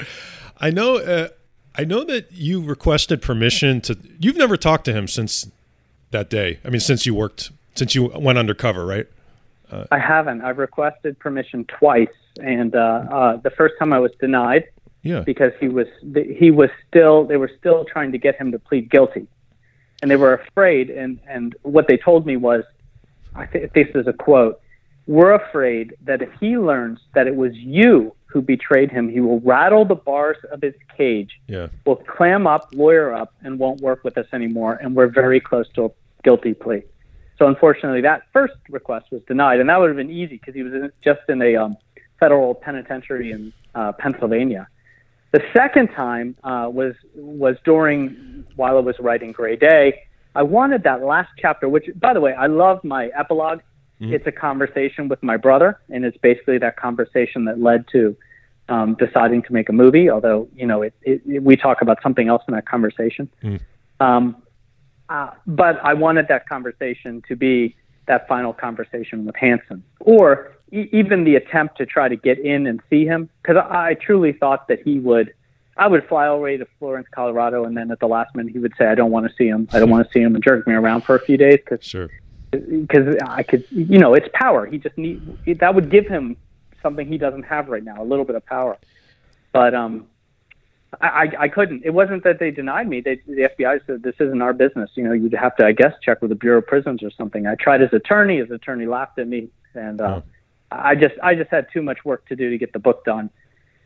[0.60, 0.96] I know.
[0.98, 1.28] Uh,
[1.78, 3.98] I know that you requested permission to.
[4.18, 5.48] You've never talked to him since
[6.10, 6.58] that day.
[6.64, 9.06] I mean, since you worked, since you went undercover, right?
[9.70, 10.42] Uh, I haven't.
[10.42, 12.08] I've requested permission twice,
[12.40, 14.64] and uh, uh, the first time I was denied.
[15.02, 15.20] Yeah.
[15.20, 18.90] Because he was he was still they were still trying to get him to plead
[18.90, 19.28] guilty
[20.02, 20.90] and they were afraid.
[20.90, 22.64] And and what they told me was,
[23.34, 24.60] I think this is a quote:
[25.06, 29.40] "We're afraid that if he learns that it was you who betrayed him, he will
[29.40, 31.68] rattle the bars of his cage, yeah.
[31.86, 34.74] will clam up, lawyer up, and won't work with us anymore.
[34.74, 35.90] And we're very close to a
[36.22, 36.82] guilty plea."
[37.38, 40.62] So unfortunately, that first request was denied, and that would have been easy because he
[40.62, 41.78] was in, just in a um,
[42.20, 44.68] federal penitentiary in uh, Pennsylvania.
[45.32, 50.02] The second time uh, was was during while I was writing Gray Day.
[50.34, 53.60] I wanted that last chapter, which, by the way, I love my epilog
[54.00, 54.12] mm-hmm.
[54.12, 58.16] It's a conversation with my brother, and it's basically that conversation that led to
[58.68, 60.10] um, deciding to make a movie.
[60.10, 63.28] Although you know, it, it, it, we talk about something else in that conversation.
[63.42, 64.02] Mm-hmm.
[64.04, 64.42] Um,
[65.08, 70.88] uh, but I wanted that conversation to be that final conversation with Hanssen, or e-
[70.92, 74.32] even the attempt to try to get in and see him, because I, I truly
[74.32, 75.32] thought that he would.
[75.78, 78.52] I would fly all the way to Florence, Colorado, and then at the last minute
[78.52, 79.68] he would say, "I don't want to see him.
[79.72, 81.84] I don't want to see him," and jerk me around for a few days because
[81.84, 82.08] sure.
[82.50, 84.66] Because I could, you know, it's power.
[84.66, 86.36] He just need that would give him
[86.82, 88.78] something he doesn't have right now, a little bit of power.
[89.52, 90.06] But um,
[91.00, 91.84] I, I couldn't.
[91.84, 93.00] It wasn't that they denied me.
[93.00, 94.90] They, the FBI said this isn't our business.
[94.94, 97.46] You know, you'd have to, I guess, check with the Bureau of Prisons or something.
[97.46, 98.38] I tried his attorney.
[98.38, 100.22] His attorney laughed at me, and uh, oh.
[100.70, 103.30] I just, I just had too much work to do to get the book done.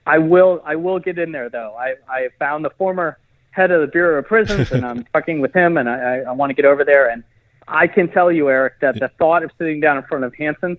[0.06, 1.74] I will, I will get in there though.
[1.78, 3.18] I, I found the former
[3.50, 6.32] head of the Bureau of Prisons, and I'm talking with him, and I, I, I
[6.32, 7.10] want to get over there.
[7.10, 7.24] And
[7.70, 10.76] I can tell you, Eric, that the thought of sitting down in front of Hanssen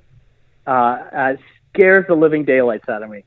[0.67, 1.35] uh, uh,
[1.73, 3.23] scares the living daylights out of me.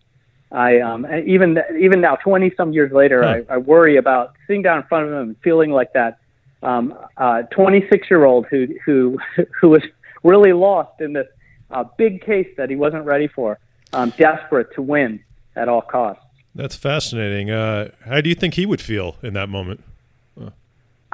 [0.52, 3.40] I um, even even now, twenty some years later, huh.
[3.48, 6.18] I, I worry about sitting down in front of him and feeling like that
[6.62, 9.18] um, uh, 26 year old who who
[9.60, 9.82] who was
[10.22, 11.26] really lost in this
[11.70, 13.58] uh, big case that he wasn't ready for,
[13.92, 15.22] um, desperate to win
[15.56, 16.22] at all costs.
[16.54, 17.50] That's fascinating.
[17.50, 19.82] Uh, how do you think he would feel in that moment?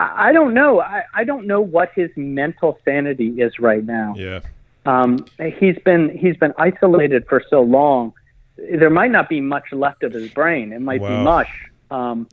[0.00, 0.80] I, I don't know.
[0.80, 4.14] I, I don't know what his mental sanity is right now.
[4.16, 4.40] Yeah.
[4.86, 5.26] Um,
[5.58, 8.14] he's been he's been isolated for so long
[8.68, 10.72] there might not be much left of his brain.
[10.72, 11.08] It might wow.
[11.18, 11.70] be mush.
[11.90, 12.28] Um,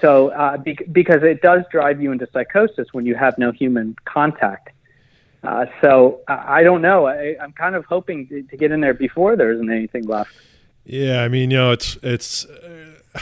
[0.00, 3.96] so uh, be- because it does drive you into psychosis when you have no human
[4.04, 4.70] contact.
[5.42, 7.06] Uh, so I, I don't know.
[7.06, 10.30] I, am kind of hoping to, to, get in there before there isn't anything left.
[10.84, 12.44] Yeah, I mean, you know, it's it's.
[12.46, 13.20] Uh,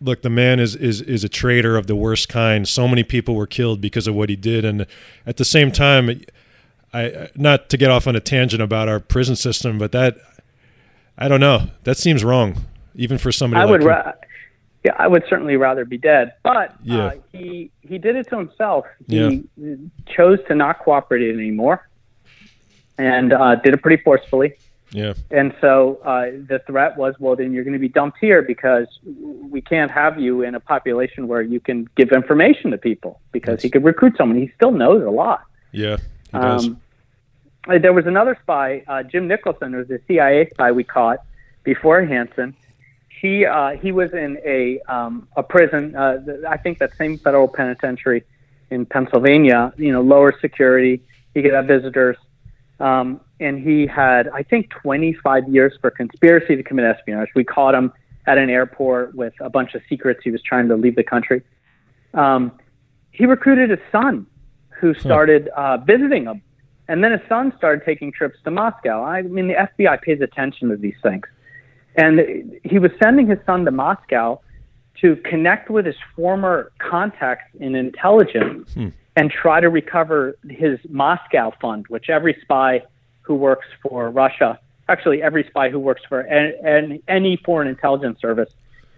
[0.00, 2.66] look, the man is is is a traitor of the worst kind.
[2.68, 4.86] So many people were killed because of what he did, and
[5.26, 6.22] at the same time,
[6.92, 10.16] I not to get off on a tangent about our prison system, but that
[11.18, 11.70] I don't know.
[11.84, 13.60] That seems wrong, even for somebody.
[13.60, 14.12] I like would, ra-
[14.84, 16.34] yeah, I would certainly rather be dead.
[16.42, 17.06] But yeah.
[17.06, 18.86] Uh, he he did it to himself.
[19.08, 19.74] He yeah.
[20.14, 21.88] chose to not cooperate anymore,
[22.98, 24.54] and uh, did it pretty forcefully.
[24.96, 25.12] Yeah.
[25.30, 28.86] And so uh, the threat was, well, then you're going to be dumped here because
[29.04, 33.56] we can't have you in a population where you can give information to people because
[33.56, 33.64] That's...
[33.64, 34.38] he could recruit someone.
[34.38, 35.42] He still knows a lot.
[35.70, 35.98] Yeah,
[36.32, 36.68] he does.
[36.68, 36.80] Um,
[37.68, 41.18] uh, there was another spy, uh, Jim Nicholson, who was a CIA spy we caught
[41.62, 42.54] before Hanssen.
[43.20, 45.94] He uh, he was in a um, a prison.
[45.94, 48.24] Uh, I think that same federal penitentiary
[48.70, 49.74] in Pennsylvania.
[49.76, 51.02] You know, lower security.
[51.34, 52.16] He could have visitors,
[52.80, 57.28] um, and he had I think 25 years for conspiracy to commit espionage.
[57.34, 57.92] We caught him
[58.26, 60.20] at an airport with a bunch of secrets.
[60.24, 61.42] He was trying to leave the country.
[62.14, 62.52] Um,
[63.10, 64.26] he recruited his son,
[64.80, 66.42] who started uh, visiting him
[66.88, 69.02] and then his son started taking trips to Moscow.
[69.02, 71.24] I mean, the FBI pays attention to these things.
[71.96, 74.40] And he was sending his son to Moscow
[75.00, 78.88] to connect with his former contacts in intelligence hmm.
[79.16, 82.82] And try to recover his Moscow fund, which every spy
[83.22, 88.50] who works for Russia, actually every spy who works for any, any foreign intelligence service,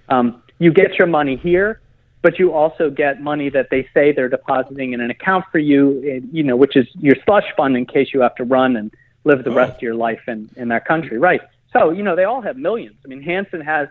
[0.08, 1.80] um, you get your money here
[2.22, 6.22] but you also get money that they say they're depositing in an account for you,
[6.32, 8.92] you know, which is your slush fund in case you have to run and
[9.24, 9.54] live the oh.
[9.54, 11.18] rest of your life in, in that country.
[11.18, 11.40] Right.
[11.72, 12.96] So, you know, they all have millions.
[13.04, 13.88] I mean, Hanssen has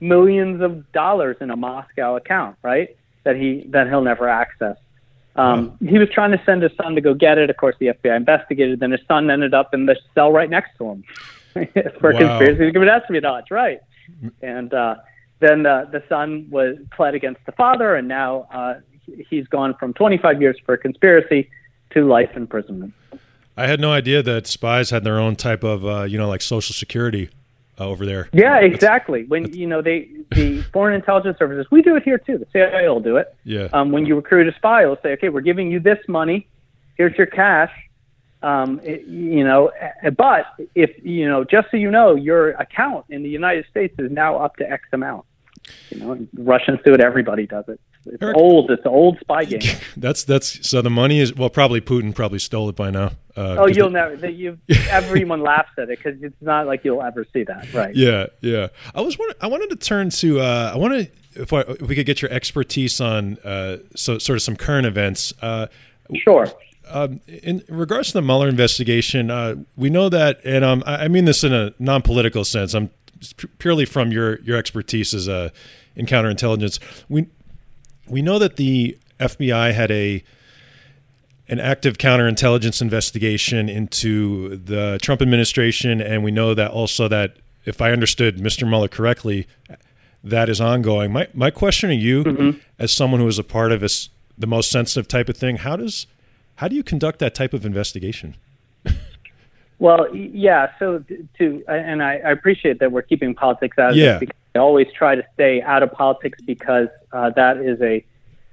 [0.00, 2.96] millions of dollars in a Moscow account, right?
[3.24, 4.76] That he that he'll never access.
[5.36, 7.50] Um, He was trying to send his son to go get it.
[7.50, 8.80] Of course, the FBI investigated.
[8.80, 11.04] Then his son ended up in the cell right next to him
[12.00, 12.18] for wow.
[12.18, 13.80] conspiracy to commit espionage, right?
[14.42, 14.96] And uh,
[15.40, 18.74] then uh, the son was pled against the father, and now uh,
[19.28, 21.50] he's gone from 25 years for conspiracy
[21.90, 22.94] to life imprisonment.
[23.56, 26.42] I had no idea that spies had their own type of, uh, you know, like
[26.42, 27.30] social security
[27.78, 28.28] uh, over there.
[28.32, 29.24] Yeah, exactly.
[29.24, 32.38] When you know they the foreign intelligence services, we do it here too.
[32.38, 33.34] The CIA will do it.
[33.44, 33.68] Yeah.
[33.72, 36.48] Um, when you recruit a spy, it'll say, okay, we're giving you this money.
[36.96, 37.70] Here's your cash.
[38.42, 39.72] Um, it, you know,
[40.16, 44.10] but if you know, just so you know, your account in the United States is
[44.10, 45.24] now up to X amount.
[45.90, 47.00] You know, Russians do it.
[47.00, 47.80] Everybody does it.
[48.04, 48.70] It's Eric- old.
[48.70, 49.78] It's an old spy game.
[49.96, 53.12] That's that's so the money is well probably Putin probably stole it by now.
[53.36, 54.16] Uh, Oh, you'll never.
[54.16, 54.58] that You
[54.90, 57.94] everyone laughs at it because it's not like you'll ever see that, right?
[57.94, 58.68] Yeah, yeah.
[58.94, 62.06] I was I wanted to turn to uh, I wanted if, I, if we could
[62.06, 65.32] get your expertise on uh, so sort of some current events.
[65.42, 65.66] Uh,
[66.14, 66.46] Sure.
[66.88, 71.08] um, in regards to the Mueller investigation, uh, we know that, and um, I I
[71.08, 72.74] mean this in a non-political sense.
[72.74, 72.90] I'm
[73.58, 75.52] purely from your your expertise as a
[75.96, 76.78] in counterintelligence.
[77.08, 77.26] We
[78.08, 80.22] we know that the FBI had a
[81.48, 87.80] an active counterintelligence investigation into the Trump administration, and we know that also that if
[87.80, 88.66] I understood Mr.
[88.68, 89.46] Mueller correctly,
[90.24, 91.12] that is ongoing.
[91.12, 94.70] My my question to you, as someone who is a part of this, the most
[94.70, 96.06] sensitive type of thing, how does
[96.56, 98.34] how do you conduct that type of investigation?
[99.78, 100.70] Well, yeah.
[100.78, 101.04] So
[101.38, 104.12] to and I, I appreciate that we're keeping politics out of Yeah.
[104.12, 108.02] this because I always try to stay out of politics because uh, that is a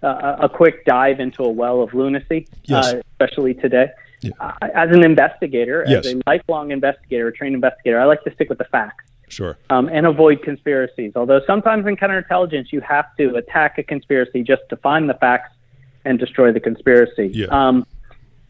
[0.04, 2.94] uh, a quick dive into a well of lunacy, Yes.
[2.94, 3.88] uh, especially today.
[4.22, 4.32] Yeah.
[4.40, 6.06] Uh, as an investigator, Yes.
[6.06, 9.58] as a lifelong investigator, a trained investigator, I like to stick with the facts Sure.
[9.70, 11.14] um, and avoid conspiracies.
[11.16, 15.52] Although sometimes in counterintelligence, you have to attack a conspiracy just to find the facts
[16.06, 17.32] and destroy the conspiracy.
[17.34, 17.48] Yeah.
[17.48, 17.86] Um,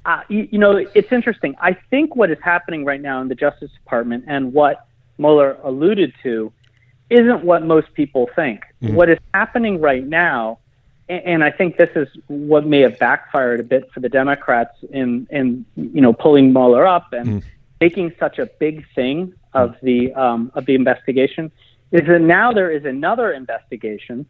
[0.05, 1.55] uh, you, you know, it's interesting.
[1.61, 4.85] I think what is happening right now in the Justice Department and what
[5.17, 6.51] Mueller alluded to
[7.09, 8.61] isn't what most people think.
[8.79, 10.59] What is happening right now,
[11.09, 15.27] and I think this is what may have backfired a bit for the Democrats in,
[15.29, 17.43] in you know, pulling Mueller up and
[17.81, 21.51] making such a big thing of the um, of the investigation,
[21.91, 24.25] is that now there is another investigation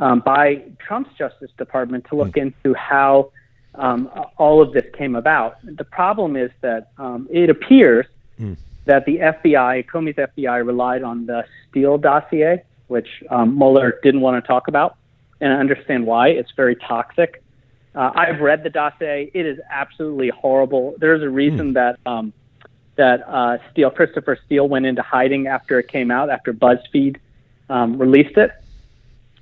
[0.00, 3.30] um, by Trump's Justice Department to look into how
[3.74, 5.58] um, all of this came about.
[5.62, 8.06] The problem is that um, it appears
[8.86, 14.42] that the FBI, Comey's FBI, relied on the Steele dossier, which um, Mueller didn't want
[14.42, 14.96] to talk about,
[15.40, 16.28] and I understand why.
[16.28, 17.42] It's very toxic.
[17.94, 19.30] Uh, I've read the dossier.
[19.32, 20.94] It is absolutely horrible.
[20.98, 22.32] There's a reason that um,
[22.96, 27.16] that uh, Steele, Christopher Steele, went into hiding after it came out, after BuzzFeed
[27.68, 28.50] um, released it,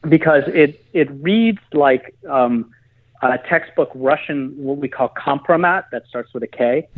[0.09, 2.72] because it it reads like um,
[3.22, 6.88] a textbook Russian, what we call kompromat, that starts with a K.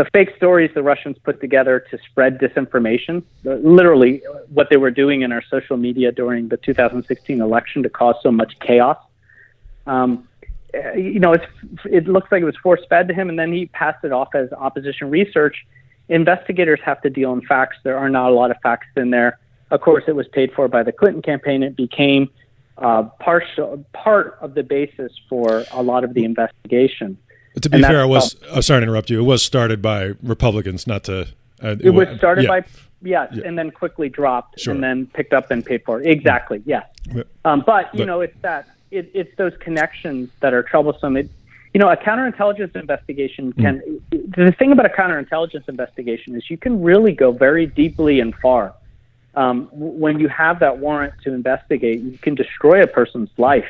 [0.00, 4.90] The fake stories the Russians put together to spread disinformation, uh, literally what they were
[4.90, 8.96] doing in our social media during the 2016 election to cause so much chaos.
[9.86, 10.26] Um,
[10.72, 11.34] uh, you know,
[11.84, 14.34] it looks like it was force fed to him, and then he passed it off
[14.34, 15.66] as opposition research.
[16.08, 17.76] Investigators have to deal in facts.
[17.82, 19.38] There are not a lot of facts in there.
[19.70, 21.62] Of course, it was paid for by the Clinton campaign.
[21.62, 22.30] It became
[22.78, 27.18] uh, partial part of the basis for a lot of the investigation.
[27.60, 28.36] To be And fair, it was.
[28.52, 29.20] I'm sorry to interrupt you.
[29.20, 31.28] It was started by Republicans, not to.
[31.62, 32.60] Uh, It was started yeah.
[32.60, 32.64] by
[33.02, 34.72] yes, and then quickly dropped, Sure.
[34.74, 36.00] and then picked up and paid for.
[36.00, 36.86] Exactly, yes.
[37.12, 37.22] Yeah.
[37.44, 41.16] Um, but you But- know, it's that it, it's those connections that are troublesome.
[41.16, 41.28] It,
[41.74, 43.60] you know, a counterintelligence investigation Hmm.
[43.62, 44.00] can.
[44.10, 48.74] The thing about a counterintelligence investigation is you can really go very deeply and far.
[49.34, 53.68] Um, when you have that warrant to investigate, you can destroy a person's life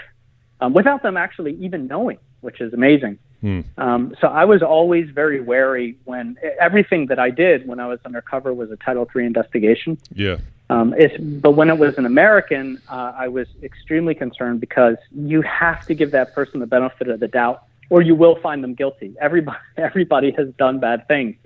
[0.62, 3.18] um, without them actually even knowing, which is amazing.
[3.40, 3.60] Hmm.
[3.78, 7.98] Um, so I was always very wary when everything that I did when I was
[8.04, 9.98] undercover was a Title III investigation.
[10.14, 10.38] Yeah.
[10.68, 15.42] Um, it's, but when it was an American, uh, I was extremely concerned because you
[15.42, 18.74] have to give that person the benefit of the doubt, or you will find them
[18.74, 19.14] guilty.
[19.20, 21.36] Everybody, everybody has done bad things,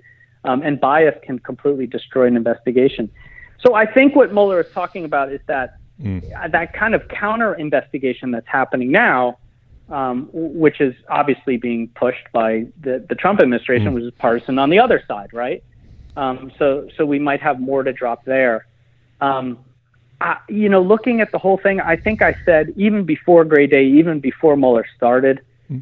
[0.43, 3.09] um, and bias can completely destroy an investigation.
[3.65, 7.53] So I think what Mueller is talking about is that uh, that kind of counter
[7.55, 9.37] investigation that's happening now,
[9.89, 14.69] um, which is obviously being pushed by the, the Trump administration, which is partisan on
[14.69, 15.63] the other side, right?
[16.17, 18.65] Um, so, so we might have more to drop there.
[19.21, 19.59] Um,
[20.21, 23.67] I, you know, looking at the whole thing, I think I said even before Gray
[23.67, 25.41] Day, even before Mueller started,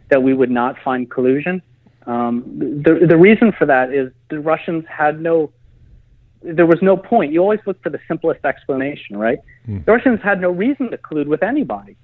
[0.09, 1.61] that we would not find collusion.
[2.05, 5.51] Um, the the reason for that is the Russians had no,
[6.41, 7.31] there was no point.
[7.31, 9.39] You always look for the simplest explanation, right?
[9.85, 11.95] The Russians had no reason to collude with anybody,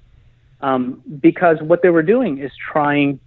[0.61, 3.19] um, because what they were doing is trying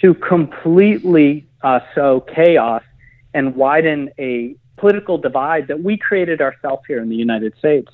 [0.00, 2.82] to completely uh, sow chaos
[3.34, 7.90] and widen a political divide that we created ourselves here in the United States.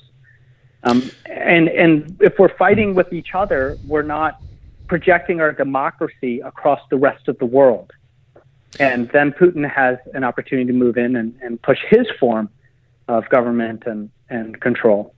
[0.83, 4.41] Um, and and if we're fighting with each other, we're not
[4.87, 7.91] projecting our democracy across the rest of the world.
[8.79, 12.49] and then Putin has an opportunity to move in and, and push his form
[13.07, 15.13] of government and, and control.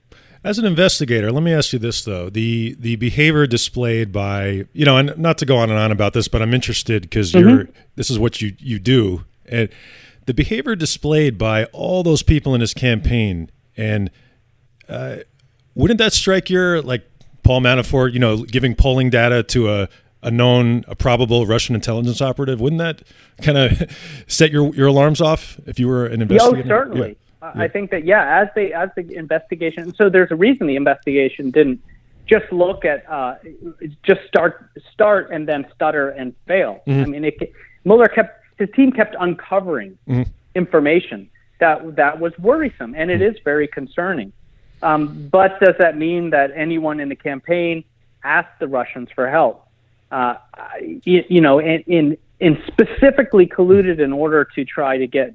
[0.46, 4.84] As an investigator, let me ask you this though: the the behavior displayed by you
[4.84, 7.48] know, and not to go on and on about this, but I'm interested because mm-hmm.
[7.48, 9.68] you're this is what you you do, and
[10.26, 14.08] the behavior displayed by all those people in his campaign, and
[14.88, 15.16] uh,
[15.74, 17.02] wouldn't that strike your like
[17.42, 19.88] Paul Manafort, you know, giving polling data to a
[20.22, 22.60] a known, a probable Russian intelligence operative?
[22.60, 23.02] Wouldn't that
[23.42, 23.96] kind of
[24.28, 26.62] set your your alarms off if you were an investigator?
[26.66, 27.08] Oh, certainly.
[27.08, 27.25] Yeah.
[27.54, 27.62] Yeah.
[27.62, 31.50] I think that yeah, as the as the investigation, so there's a reason the investigation
[31.50, 31.82] didn't
[32.26, 33.36] just look at uh,
[34.02, 36.82] just start start and then stutter and fail.
[36.86, 37.02] Mm-hmm.
[37.02, 37.52] I mean, it,
[37.84, 40.30] Mueller kept his team kept uncovering mm-hmm.
[40.54, 41.30] information
[41.60, 43.24] that that was worrisome, and it mm-hmm.
[43.44, 44.32] very concerning.
[44.82, 47.84] Um, but does that mean that anyone in the campaign
[48.22, 49.66] asked the Russians for help?
[50.10, 50.34] Uh,
[50.80, 55.34] you, you know, in, in and specifically colluded in order to try to get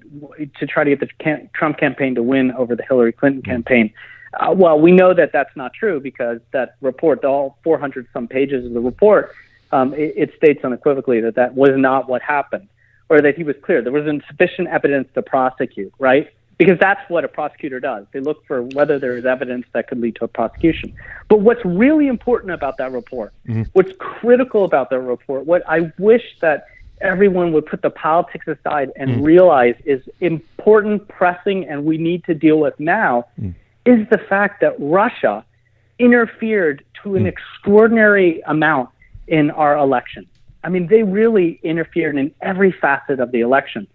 [0.59, 3.51] to try to get the Trump campaign to win over the Hillary Clinton mm-hmm.
[3.51, 3.93] campaign.
[4.39, 8.65] Uh, well, we know that that's not true because that report, all 400 some pages
[8.65, 9.33] of the report,
[9.71, 12.67] um, it, it, states unequivocally that that was not what happened,
[13.09, 13.81] or that he was clear.
[13.81, 16.31] There was insufficient evidence to prosecute, right?
[16.57, 18.05] Because that's what a prosecutor does.
[18.13, 20.93] They look for whether there is evidence that could lead to a prosecution.
[21.27, 23.63] But what's really important about that report, mm-hmm.
[23.73, 26.67] what's critical about that report, what I wish that
[27.01, 29.23] everyone would put the politics aside and mm.
[29.23, 33.53] realize is important, pressing, and we need to deal with now mm.
[33.85, 35.45] is the fact that Russia
[35.99, 37.27] interfered to an mm.
[37.27, 38.89] extraordinary amount
[39.27, 40.27] in our election.
[40.63, 43.87] I mean, they really interfered in every facet of the election,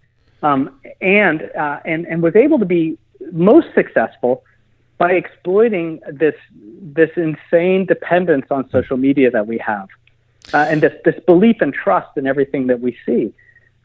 [0.43, 2.97] um, and uh, and and was able to be
[3.31, 4.43] most successful
[4.97, 6.35] by exploiting this
[6.81, 9.87] this insane dependence on social media that we have
[10.53, 13.33] uh, and this, this belief and trust in everything that we see.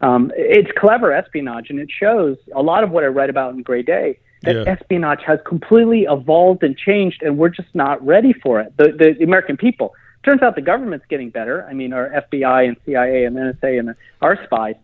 [0.00, 3.62] Um, it's clever espionage, and it shows a lot of what I read about in
[3.62, 4.62] Gray Day that yeah.
[4.66, 8.76] espionage has completely evolved and changed, and we're just not ready for it.
[8.76, 9.94] The, the, the American people.
[10.24, 11.66] Turns out the government's getting better.
[11.68, 14.76] I mean, our FBI and CIA and NSA and our spies,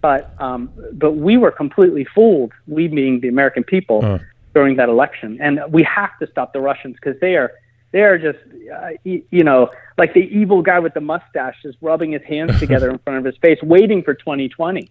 [0.00, 2.52] but um, but we were completely fooled.
[2.66, 4.18] We being the American people huh.
[4.54, 7.52] during that election, and we have to stop the Russians because they are
[7.92, 8.38] they are just,
[8.72, 12.90] uh, you know, like the evil guy with the mustache just rubbing his hands together
[12.90, 14.88] in front of his face, waiting for 2020.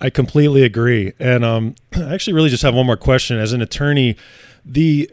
[0.00, 1.12] I completely agree.
[1.18, 3.38] And um, I actually really just have one more question.
[3.38, 4.16] As an attorney,
[4.64, 5.10] the,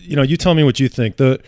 [0.00, 1.16] you know, you tell me what you think.
[1.16, 1.40] The,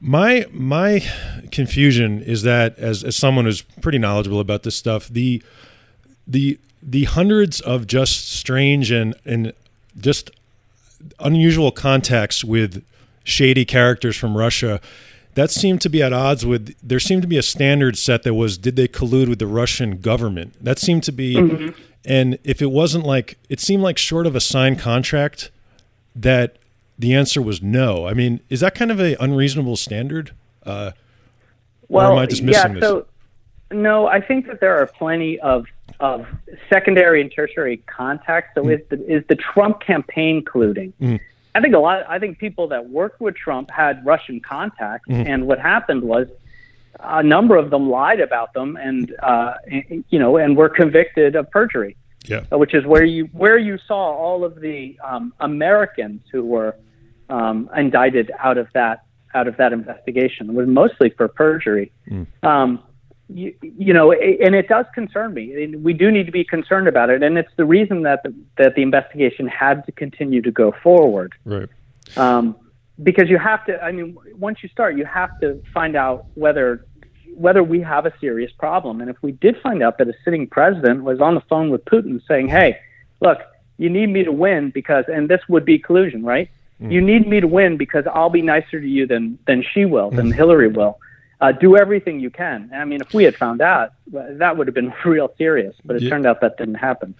[0.00, 1.04] my my
[1.50, 5.42] confusion is that as, as someone who's pretty knowledgeable about this stuff, the
[6.26, 9.52] the the hundreds of just strange and and
[9.98, 10.30] just
[11.18, 12.84] unusual contacts with
[13.28, 14.80] shady characters from Russia.
[15.34, 16.74] That seemed to be at odds with.
[16.82, 20.00] There seemed to be a standard set that was: did they collude with the Russian
[20.00, 20.56] government?
[20.62, 21.80] That seemed to be, mm-hmm.
[22.04, 25.50] and if it wasn't like, it seemed like short of a signed contract,
[26.16, 26.56] that
[26.98, 28.06] the answer was no.
[28.06, 30.32] I mean, is that kind of a unreasonable standard?
[30.64, 30.92] Uh,
[31.88, 33.78] well, am I just missing yeah, so, this?
[33.78, 35.66] No, I think that there are plenty of
[36.00, 36.26] of
[36.68, 38.54] secondary and tertiary contacts.
[38.54, 38.74] So mm.
[38.74, 40.92] is the is the Trump campaign colluding?
[41.00, 41.20] Mm.
[41.58, 42.04] I think a lot.
[42.08, 45.26] I think people that worked with Trump had Russian contacts, mm-hmm.
[45.26, 46.28] and what happened was
[47.00, 49.54] a number of them lied about them, and uh,
[50.08, 51.96] you know, and were convicted of perjury.
[52.26, 52.42] Yeah.
[52.52, 56.76] Which is where you where you saw all of the um, Americans who were
[57.28, 59.02] um, indicted out of that
[59.34, 61.90] out of that investigation it was mostly for perjury.
[62.08, 62.26] Mm.
[62.42, 62.82] Um,
[63.28, 65.74] you, you know, and it does concern me.
[65.76, 68.74] We do need to be concerned about it, and it's the reason that the, that
[68.74, 71.34] the investigation had to continue to go forward.
[71.44, 71.68] Right.
[72.16, 72.56] Um,
[73.02, 73.82] because you have to.
[73.82, 76.86] I mean, once you start, you have to find out whether
[77.34, 79.00] whether we have a serious problem.
[79.00, 81.84] And if we did find out that a sitting president was on the phone with
[81.84, 82.78] Putin saying, "Hey,
[83.20, 83.38] look,
[83.76, 86.48] you need me to win because," and this would be collusion, right?
[86.80, 86.92] Mm.
[86.92, 90.10] You need me to win because I'll be nicer to you than than she will,
[90.10, 90.34] than mm.
[90.34, 90.98] Hillary will
[91.40, 92.70] uh, do everything you can.
[92.74, 95.74] I mean, if we had found out, that would have been real serious.
[95.84, 96.10] But it yeah.
[96.10, 97.14] turned out that didn't happen.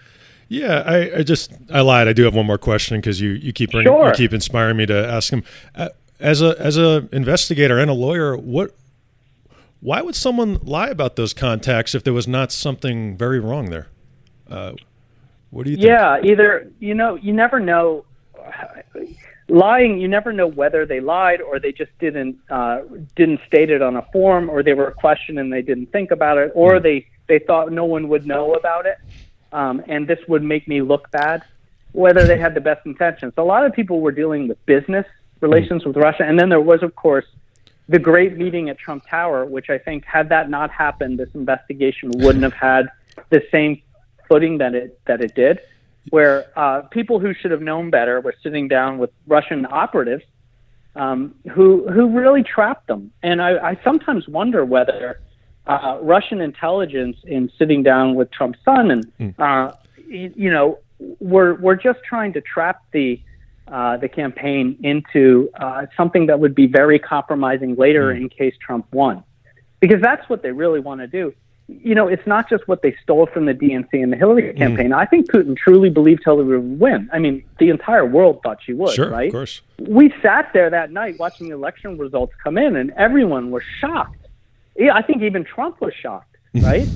[0.49, 2.09] Yeah, I, I, just I lied.
[2.09, 4.09] I do have one more question because you, you keep bringing, sure.
[4.09, 5.45] you keep inspiring me to ask him.
[5.75, 5.91] Uh,
[6.21, 8.75] as a as a investigator and a lawyer, what
[9.81, 13.89] why would someone lie about those contacts if there was not something very wrong there?
[14.51, 14.73] Uh,
[15.51, 15.87] what do you think?
[15.87, 18.05] Yeah, either you know you never know
[19.49, 22.83] lying, you never know whether they lied or they just didn't uh,
[23.17, 26.39] didn't state it on a form, or they were questioned and they didn't think about
[26.39, 28.99] it, or they they thought no one would know about it,
[29.53, 31.43] um, and this would make me look bad.
[31.93, 33.33] Whether they had the best intentions.
[33.39, 35.07] A lot of people were dealing with business
[35.41, 37.25] relations with Russia, and then there was, of course,
[37.89, 42.11] the great meeting at Trump Tower, which I think, had that not happened, this investigation
[42.17, 42.91] wouldn't have had
[43.31, 43.81] the same
[44.29, 45.61] footing that it that it did,
[46.11, 50.25] where uh, people who should have known better were sitting down with Russian operatives
[50.99, 53.13] um, who who really trapped them.
[53.23, 55.21] And I, I sometimes wonder whether
[55.67, 59.35] uh, Russian intelligence, in sitting down with Trump's son, and mm.
[59.39, 59.75] uh,
[60.07, 60.79] you, you know,
[61.21, 63.21] we're we're just trying to trap the
[63.69, 68.17] uh, the campaign into uh, something that would be very compromising later mm.
[68.17, 69.23] in case Trump won,
[69.81, 71.33] because that's what they really want to do.
[71.69, 74.57] You know, it's not just what they stole from the DNC and the Hillary mm.
[74.57, 74.91] campaign.
[74.91, 74.97] Mm.
[74.97, 77.11] I think Putin truly believed Hillary would win.
[77.13, 78.95] I mean, the entire world thought she would.
[78.95, 79.27] Sure, right?
[79.27, 79.61] of course.
[79.79, 84.27] We sat there that night watching the election results come in, and everyone was shocked.
[84.77, 86.37] Yeah, I think even Trump was shocked.
[86.55, 86.89] Right?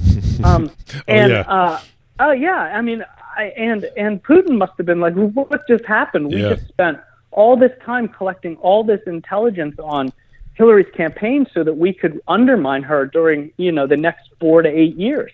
[0.43, 0.71] um,
[1.07, 1.41] and oh, yeah.
[1.43, 1.81] Uh,
[2.21, 3.05] oh yeah, I mean,
[3.37, 6.29] I, and and Putin must have been like, what just happened?
[6.29, 6.55] We yeah.
[6.55, 6.99] just spent
[7.33, 10.13] all this time collecting all this intelligence on
[10.55, 14.69] Hillary's campaign so that we could undermine her during you know the next four to
[14.69, 15.33] eight years,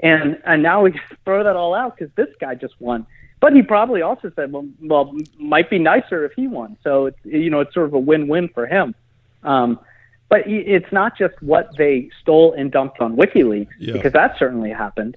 [0.00, 3.06] and and now we throw that all out because this guy just won.
[3.40, 6.76] But he probably also said, well, well, might be nicer if he won.
[6.82, 8.94] So it's you know it's sort of a win-win for him.
[9.44, 9.78] Um,
[10.28, 13.94] but it's not just what they stole and dumped on WikiLeaks yeah.
[13.94, 15.16] because that certainly happened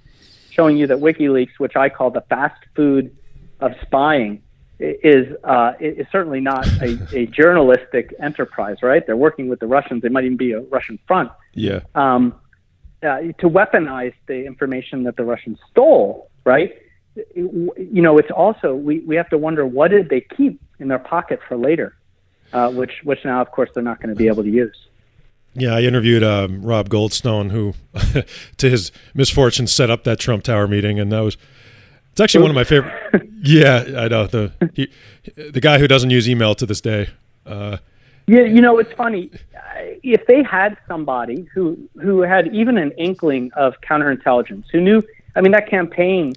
[0.52, 3.16] showing you that WikiLeaks, which I call the fast food
[3.60, 4.44] of spying,
[4.82, 9.06] is uh, is certainly not a, a, journalistic enterprise, right?
[9.06, 10.02] They're working with the Russians.
[10.02, 11.32] They might even be a Russian front.
[11.54, 11.82] Yeah.
[11.96, 12.36] Um,
[13.04, 16.74] uh, to weaponize the information that the Russians stole, right?
[17.36, 21.00] You know, it's also we, we have to wonder what did they keep in their
[21.00, 21.96] pocket for later,
[22.54, 24.76] uh, which which now of course they're not going to be able to use.
[25.54, 27.74] Yeah, I interviewed um, Rob Goldstone, who,
[28.58, 31.36] to his misfortune, set up that Trump Tower meeting, and that was
[32.22, 32.94] it's actually one of my favorite.
[33.44, 34.92] yeah, I know the he,
[35.36, 37.10] the guy who doesn't use email to this day.
[37.46, 37.78] Uh,
[38.28, 39.32] yeah, you know it's funny.
[40.04, 45.02] If they had somebody who who had even an inkling of counterintelligence, who knew,
[45.36, 46.36] I mean, that campaign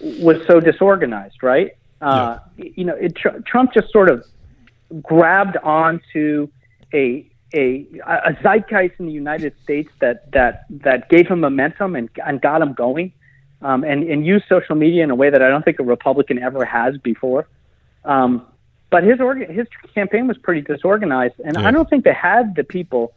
[0.00, 1.76] was so disorganized, right?
[2.00, 2.64] Uh, yeah.
[2.76, 4.24] You know, it, Trump just sort of
[5.02, 6.48] grabbed onto
[6.92, 12.08] a a, a zeitgeist in the United States that that that gave him momentum and,
[12.24, 13.12] and got him going,
[13.64, 16.38] um, and and used social media in a way that I don't think a Republican
[16.38, 17.48] ever has before.
[18.04, 18.46] Um,
[18.90, 21.66] but his organ, his campaign was pretty disorganized, and yeah.
[21.66, 23.14] I don't think they had the people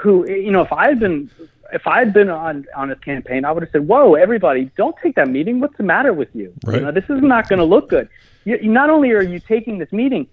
[0.00, 1.30] who you know if I had been
[1.72, 4.96] if I had been on on his campaign, I would have said, "Whoa, everybody, don't
[5.02, 5.60] take that meeting.
[5.60, 6.54] What's the matter with you?
[6.64, 6.76] Right.
[6.76, 8.08] You know, this is not going to look good.
[8.44, 10.26] You, not only are you taking this meeting,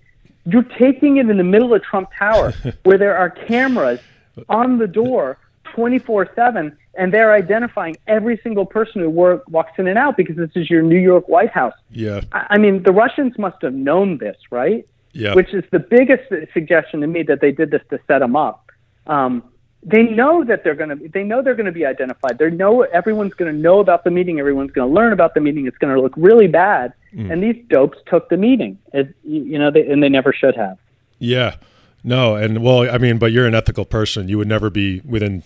[0.46, 4.00] you're taking it in the middle of Trump Tower where there are cameras
[4.48, 5.38] on the door
[5.76, 10.36] 24 7 and they're identifying every single person who work, walks in and out because
[10.36, 11.74] this is your New York White House.
[11.91, 12.22] Yeah.
[12.32, 14.88] I, I mean, the Russians must have known this, right?
[15.12, 15.36] Yeah.
[15.36, 16.24] Which is the biggest
[16.54, 18.72] suggestion to me that they did this to set them up.
[19.08, 19.44] Um,
[19.86, 22.38] they know that they're going to they know they're going to be identified.
[22.38, 24.39] They know everyone's going to know about the meeting.
[24.39, 25.68] Everyone's going to learn about the meeting.
[25.68, 26.94] It's going to look really bad.
[27.14, 27.34] Mm.
[27.34, 28.80] And these dopes took the meeting.
[28.94, 30.78] It, you know, they, and they never should have.
[31.20, 31.56] Yeah.
[32.04, 34.28] No, and well, I mean, but you're an ethical person.
[34.28, 35.43] You would never be within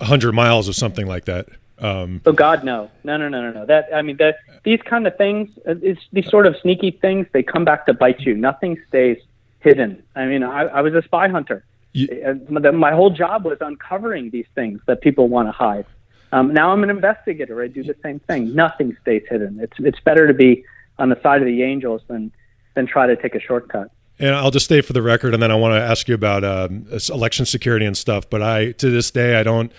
[0.00, 1.48] a hundred miles of something like that.
[1.78, 3.66] Um, oh God, no, no, no, no, no, no.
[3.66, 7.26] That I mean, that these kind of things, uh, it's, these sort of sneaky things,
[7.32, 8.34] they come back to bite you.
[8.34, 9.18] Nothing stays
[9.60, 10.02] hidden.
[10.14, 11.64] I mean, I, I was a spy hunter.
[11.92, 15.86] You, uh, my whole job was uncovering these things that people want to hide.
[16.32, 17.62] Um, now I'm an investigator.
[17.62, 18.54] I do the same thing.
[18.54, 19.58] Nothing stays hidden.
[19.60, 20.64] It's it's better to be
[20.98, 22.32] on the side of the angels than
[22.74, 23.90] than try to take a shortcut.
[24.18, 26.42] And I'll just stay for the record, and then I want to ask you about
[26.42, 28.28] um, election security and stuff.
[28.30, 29.70] But I, to this day, I don't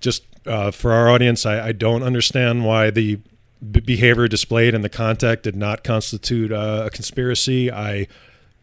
[0.00, 3.18] just uh, for our audience, I, I, don't understand why the
[3.70, 7.70] b- behavior displayed in the contact did not constitute uh, a conspiracy.
[7.70, 8.08] I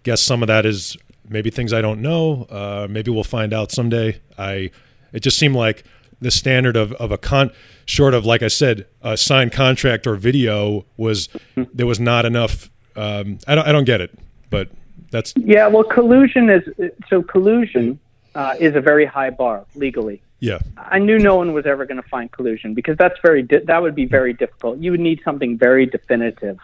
[0.04, 2.44] guess some of that is maybe things I don't know.
[2.44, 4.22] Uh, maybe we'll find out someday.
[4.38, 4.72] I
[5.12, 5.84] it just seemed like
[6.20, 7.52] the standard of, of a con
[7.86, 11.30] short of like I said a signed contract or video was
[11.74, 12.70] there was not enough.
[12.96, 14.18] Um, I don't I don't get it,
[14.50, 14.70] but
[15.12, 15.68] that's yeah.
[15.68, 16.64] Well, collusion is
[17.10, 18.00] so collusion
[18.34, 20.22] uh, is a very high bar legally.
[20.40, 23.60] Yeah, I knew no one was ever going to find collusion because that's very di-
[23.66, 24.80] that would be very difficult.
[24.80, 26.58] You would need something very definitive.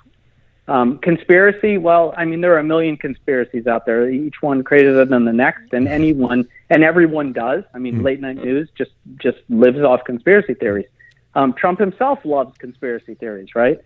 [0.70, 5.06] Um, conspiracy, well, I mean, there are a million conspiracies out there, each one crazier
[5.06, 7.64] than the next, and anyone and everyone does.
[7.74, 8.04] I mean, mm.
[8.04, 10.88] late night news just just lives off conspiracy theories.
[11.36, 13.80] Um, Trump himself loves conspiracy theories, right?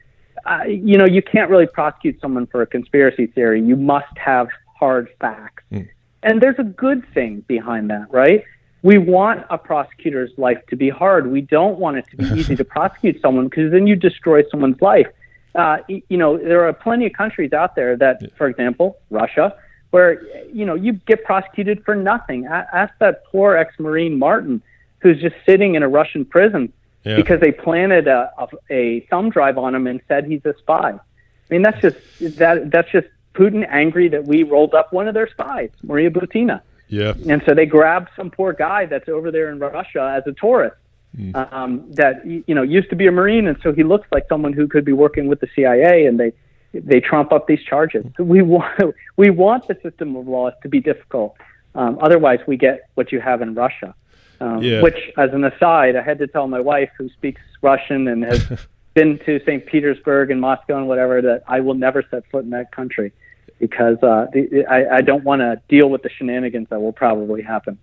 [0.45, 3.61] Uh, you know, you can't really prosecute someone for a conspiracy theory.
[3.61, 4.47] You must have
[4.79, 5.87] hard facts, mm.
[6.23, 8.43] and there's a good thing behind that, right?
[8.83, 11.31] We want a prosecutor's life to be hard.
[11.31, 14.81] We don't want it to be easy to prosecute someone because then you destroy someone's
[14.81, 15.07] life
[15.55, 19.55] uh, you know, there are plenty of countries out there that, for example, Russia,
[19.89, 22.45] where you know you get prosecuted for nothing.
[22.45, 24.61] Ask that poor ex-marine Martin,
[24.99, 26.71] who's just sitting in a Russian prison
[27.03, 27.15] yeah.
[27.15, 30.91] because they planted a, a, a thumb drive on him and said he's a spy.
[30.91, 31.97] I mean, that's just
[32.37, 36.61] that that's just Putin angry that we rolled up one of their spies, Maria Butina.
[36.87, 37.13] Yeah.
[37.27, 40.75] And so they grabbed some poor guy that's over there in Russia as a tourist
[41.17, 41.53] mm.
[41.53, 44.53] um, that you know used to be a marine, and so he looks like someone
[44.53, 46.33] who could be working with the CIA, and they
[46.73, 48.05] they trump up these charges.
[48.17, 51.35] So we want we want the system of laws to be difficult.
[51.73, 53.95] Um, otherwise, we get what you have in Russia.
[54.41, 54.81] Um, yeah.
[54.81, 58.43] Which, as an aside, I had to tell my wife, who speaks Russian and has
[58.95, 59.65] been to St.
[59.65, 63.13] Petersburg and Moscow and whatever, that I will never set foot in that country
[63.59, 67.43] because uh, the, I, I don't want to deal with the shenanigans that will probably
[67.43, 67.77] happen.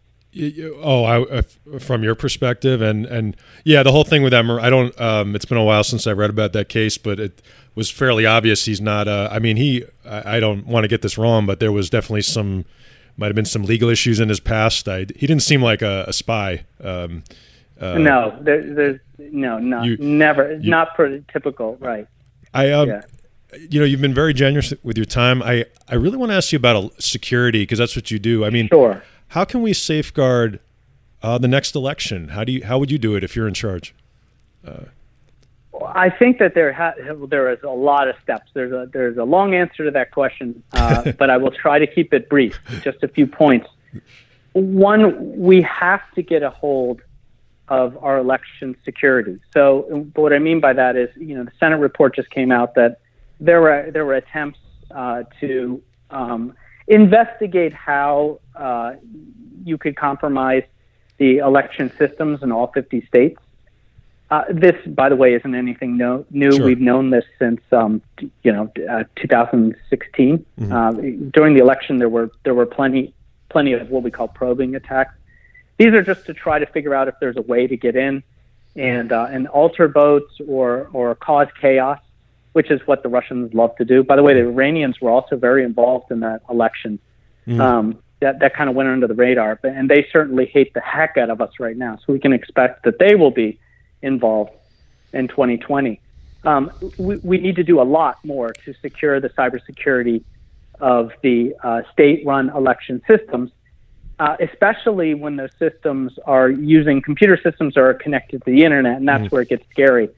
[0.83, 1.41] Oh, I,
[1.79, 3.35] from your perspective, and and
[3.65, 4.61] yeah, the whole thing with Emmer.
[4.61, 5.01] I don't.
[5.01, 7.41] Um, it's been a while since I read about that case, but it
[7.75, 9.09] was fairly obvious he's not.
[9.09, 9.85] Uh, I mean, he.
[10.05, 12.67] I, I don't want to get this wrong, but there was definitely some.
[13.19, 14.89] Might have been some legal issues in his past.
[14.89, 16.65] I, he didn't seem like a, a spy.
[16.83, 17.25] Um,
[17.79, 22.07] uh, no, there, there's no, no, you, never, you, not pretty typical, right?
[22.55, 23.03] I um, yeah
[23.71, 26.53] you know you've been very generous with your time i i really want to ask
[26.53, 30.61] you about security because that's what you do i mean sure how can we safeguard
[31.23, 32.29] uh, the next election?
[32.29, 33.95] How do you how would you do it if you're in charge?
[34.67, 34.85] Uh,
[35.87, 36.95] I think that there ha-
[37.29, 38.51] there is a lot of steps.
[38.55, 41.87] There's a there's a long answer to that question, uh, but I will try to
[41.87, 42.59] keep it brief.
[42.83, 43.69] Just a few points.
[44.53, 47.01] One, we have to get a hold
[47.69, 49.39] of our election security.
[49.53, 52.75] So, what I mean by that is, you know, the Senate report just came out
[52.75, 53.01] that
[53.41, 54.59] there were there were attempts
[54.91, 56.55] uh, to um,
[56.87, 58.95] investigate how uh,
[59.65, 60.65] you could compromise
[61.19, 63.41] the election systems in all 50 states.
[64.31, 66.53] Uh, this, by the way, isn't anything no, new.
[66.53, 66.67] Sure.
[66.67, 68.03] We've known this since um,
[68.43, 70.45] you know uh, 2016.
[70.61, 70.73] Mm-hmm.
[70.73, 70.93] Uh,
[71.31, 73.15] during the election, there were there were plenty
[73.49, 75.15] plenty of what we call probing attacks.
[75.79, 78.23] These are just to try to figure out if there's a way to get in
[78.77, 82.01] and uh, and alter votes or or cause chaos
[82.53, 84.03] which is what the Russians love to do.
[84.03, 86.99] By the way, the Iranians were also very involved in that election.
[87.47, 87.61] Mm.
[87.61, 90.81] Um, that that kind of went under the radar, but, and they certainly hate the
[90.81, 91.99] heck out of us right now.
[91.99, 93.61] So we can expect that they will be
[94.03, 94.53] involved
[95.13, 96.01] in 2020.
[96.45, 100.23] Um, we, we need to do a lot more to secure the cybersecurity
[100.81, 103.51] of the uh, state-run election systems,
[104.21, 108.99] uh, especially when those systems are using computer systems that are connected to the internet,
[108.99, 109.33] and that's mm.
[109.33, 110.09] where it gets scary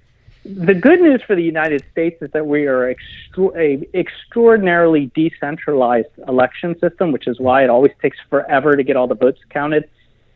[0.44, 6.08] the good news for the United States is that we are extra- a extraordinarily decentralized
[6.26, 9.88] election system, which is why it always takes forever to get all the votes counted.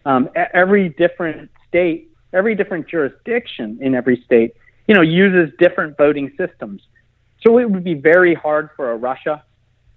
[0.05, 4.55] Um, every different state, every different jurisdiction in every state,
[4.87, 6.83] you know, uses different voting systems.
[7.41, 9.43] So it would be very hard for a Russia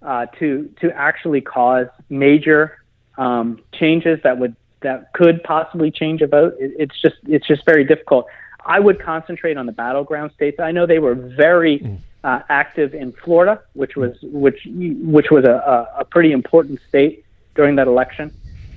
[0.02, 2.78] uh, to to actually cause major
[3.16, 6.54] um, changes that would that could possibly change a vote.
[6.58, 8.26] It, it's just it's just very difficult.
[8.64, 10.60] I would concentrate on the battleground states.
[10.60, 11.98] I know they were very mm.
[12.22, 17.24] uh, active in Florida, which was which which was a, a, pretty important state
[17.54, 18.32] during that election.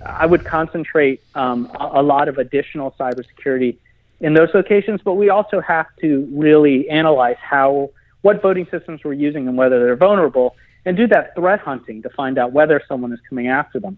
[0.05, 3.77] I would concentrate um, a, lot of additional cybersecurity
[4.19, 7.89] in those locations, but we also have to really analyze how
[8.21, 12.09] what voting systems we're using and whether they're vulnerable, and do that threat hunting to
[12.09, 13.97] find out whether someone is coming after them.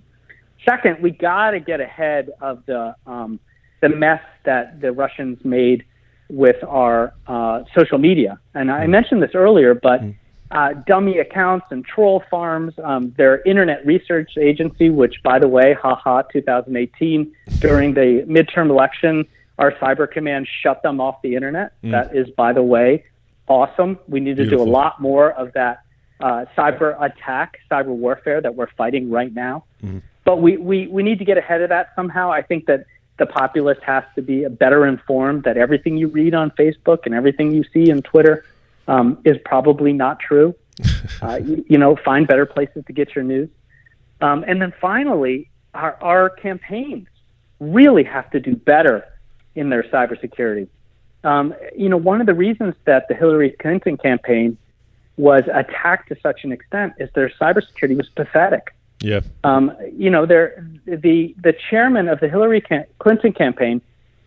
[0.64, 3.40] Second, we got to get ahead of the um,
[3.82, 5.84] the mess that the Russians made
[6.30, 8.40] with our uh, social media.
[8.54, 8.90] And I mm.
[8.90, 10.16] mentioned this earlier, but mm.
[10.54, 15.74] Uh, dummy accounts and troll farms, um, their internet research agency, which, by the way,
[15.74, 19.26] haha, 2018, during the midterm election,
[19.58, 21.74] our cyber command shut them off the internet.
[21.84, 21.92] Mm.
[21.92, 23.04] That is, by the way,
[23.48, 23.98] awesome.
[24.08, 24.66] We need to Beautiful.
[24.66, 25.84] do a lot more of that
[26.20, 29.64] uh, cyber attack, cyber warfare that we're fighting right now.
[29.84, 30.04] Mm.
[30.24, 32.32] But we, we, we need to get ahead of that somehow.
[32.32, 32.86] I think that
[33.18, 37.52] the populace has to be better informed that everything you read on Facebook and everything
[37.52, 38.46] you see in Twitter
[38.88, 40.56] um, is probably not true.
[41.22, 43.50] uh, you, you, know, find better places to get your news.
[44.22, 47.08] Um, and then finally, our, our campaigns
[47.60, 49.06] really have to do better
[49.56, 50.68] in their cybersecurity.
[51.24, 54.58] Um, you know, one of the reasons that the Hillary Clinton campaign
[55.16, 58.74] was attacked to such an extent is their cybersecurity was pathetic.
[59.00, 59.22] Yeah.
[59.44, 62.64] Um, you know, there the the chairman of the Hillary
[63.00, 63.82] Clinton campaign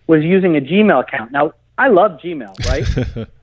[0.06, 1.32] was using a Gmail account.
[1.32, 3.28] Now, I love Gmail, right?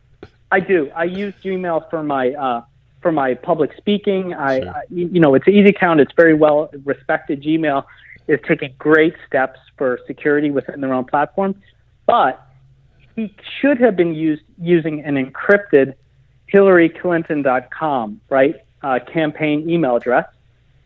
[0.53, 0.91] I do.
[0.95, 2.61] I use Gmail for my uh,
[3.01, 4.33] for my public speaking.
[4.33, 4.69] I, sure.
[4.69, 5.99] I, you know, it's an easy account.
[5.99, 7.41] It's very well respected.
[7.41, 7.83] Gmail
[8.27, 11.55] is taking great steps for security within their own platform,
[12.05, 12.47] but
[13.15, 15.95] he should have been used using an encrypted
[16.53, 20.25] HillaryClinton.com right uh, campaign email address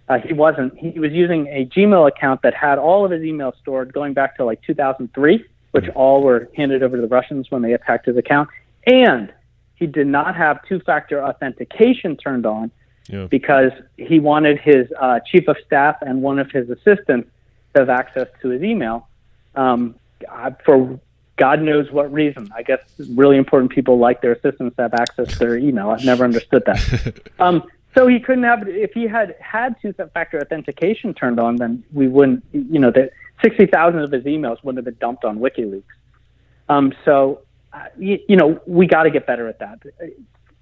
[0.09, 0.77] uh, he wasn't.
[0.77, 4.37] He was using a Gmail account that had all of his emails stored going back
[4.37, 5.43] to like 2003.
[5.71, 5.97] which mm-hmm.
[5.97, 8.49] all were handed over to the Russians when they attacked his account.
[8.85, 9.33] And
[9.77, 12.71] he did not have two factor authentication turned on
[13.07, 13.27] yeah.
[13.27, 17.29] because he wanted his uh, chief of staff and one of his assistants
[17.73, 19.07] to have access to his email
[19.55, 19.95] um,
[20.65, 20.99] for
[21.37, 22.49] God knows what reason.
[22.55, 22.79] I guess
[23.11, 25.91] really important people like their assistants to have access to their email.
[25.91, 27.31] I've never understood that.
[27.39, 27.63] um,
[27.95, 32.43] so he couldn't have if he had had two-factor authentication turned on, then we wouldn't.
[32.51, 33.11] You know, that
[33.41, 35.83] sixty thousand of his emails wouldn't have been dumped on WikiLeaks.
[36.69, 37.41] Um, so,
[37.73, 39.79] Uh, you, you know, we got to get better at that.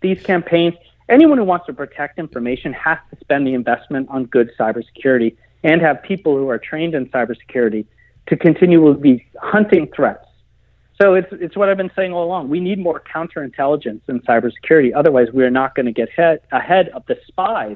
[0.02, 0.76] These campaigns,
[1.10, 5.82] anyone who wants to protect information has to spend the investment on good cybersecurity and
[5.82, 7.86] have people who are trained in cybersecurity
[8.28, 10.26] to continually be hunting threats
[11.02, 12.50] so it's it's what I've been saying all along.
[12.50, 14.92] We need more counterintelligence in cybersecurity.
[14.96, 17.76] Otherwise, we are not going to get head, ahead of the spies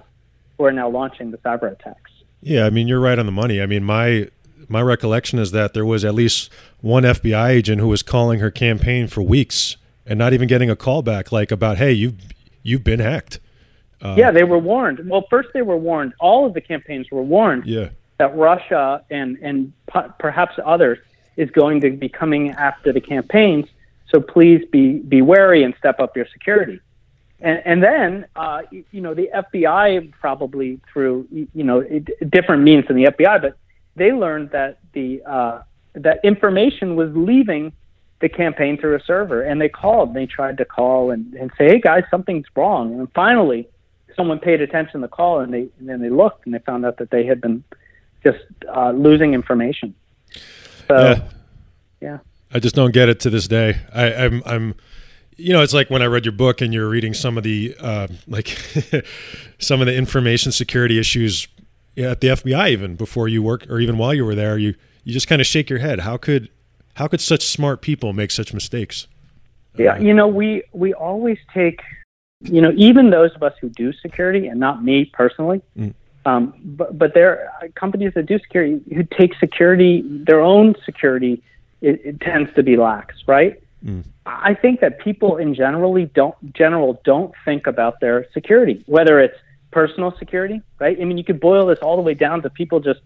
[0.58, 2.12] who are now launching the cyber attacks.
[2.42, 3.62] Yeah, I mean you're right on the money.
[3.62, 4.30] I mean my
[4.68, 6.51] my recollection is that there was at least
[6.82, 10.76] one FBI agent who was calling her campaign for weeks and not even getting a
[10.76, 12.16] call back, like about hey you've
[12.64, 13.39] you've been hacked.
[14.01, 15.07] Uh, yeah, they were warned.
[15.10, 16.14] Well, first they were warned.
[16.20, 17.66] All of the campaigns were warned.
[17.66, 17.89] Yeah.
[18.18, 19.72] That Russia and and
[20.20, 20.99] perhaps others
[21.38, 23.66] is going to be coming after the campaigns.
[24.10, 26.80] So please be be wary and step up your security.
[27.41, 31.82] And, and then, uh, you know, the FBI probably through you know
[32.30, 33.57] different means than the FBI, but
[33.96, 35.62] they learned that the uh,
[35.94, 37.74] that information was leaving
[38.22, 40.14] the campaign through a server, and they called.
[40.14, 43.68] They tried to call and, and say, "Hey guys, something's wrong." And finally,
[44.16, 46.86] someone paid attention to the call, and they and then they looked and they found
[46.86, 47.64] out that they had been
[48.24, 49.96] just uh, losing information.
[50.88, 51.30] So, yeah.
[52.02, 52.18] yeah.
[52.54, 53.80] I just don't get it to this day.
[53.94, 54.76] I, I'm, I'm,
[55.38, 57.76] you know, it's like when I read your book and you're reading some of the,
[57.80, 58.48] uh, like,
[59.60, 61.48] some of the information security issues
[62.00, 65.14] at the FBI, even before you work or even while you were there, you, you
[65.14, 66.02] just kind of shake your head.
[66.02, 66.50] How could,
[66.95, 69.08] how could such smart people make such mistakes?
[69.78, 71.80] Yeah, you know, we we always take,
[72.41, 75.93] you know, even those of us who do security, and not me personally, mm.
[76.26, 81.41] Um, but but there are companies that do security who take security, their own security,
[81.82, 83.62] it, it tends to be lax, right?
[83.84, 84.04] Mm.
[84.26, 89.38] I think that people in generally don't general don't think about their security, whether it's
[89.72, 90.98] personal security, right?
[91.00, 93.00] I mean, you could boil this all the way down to people just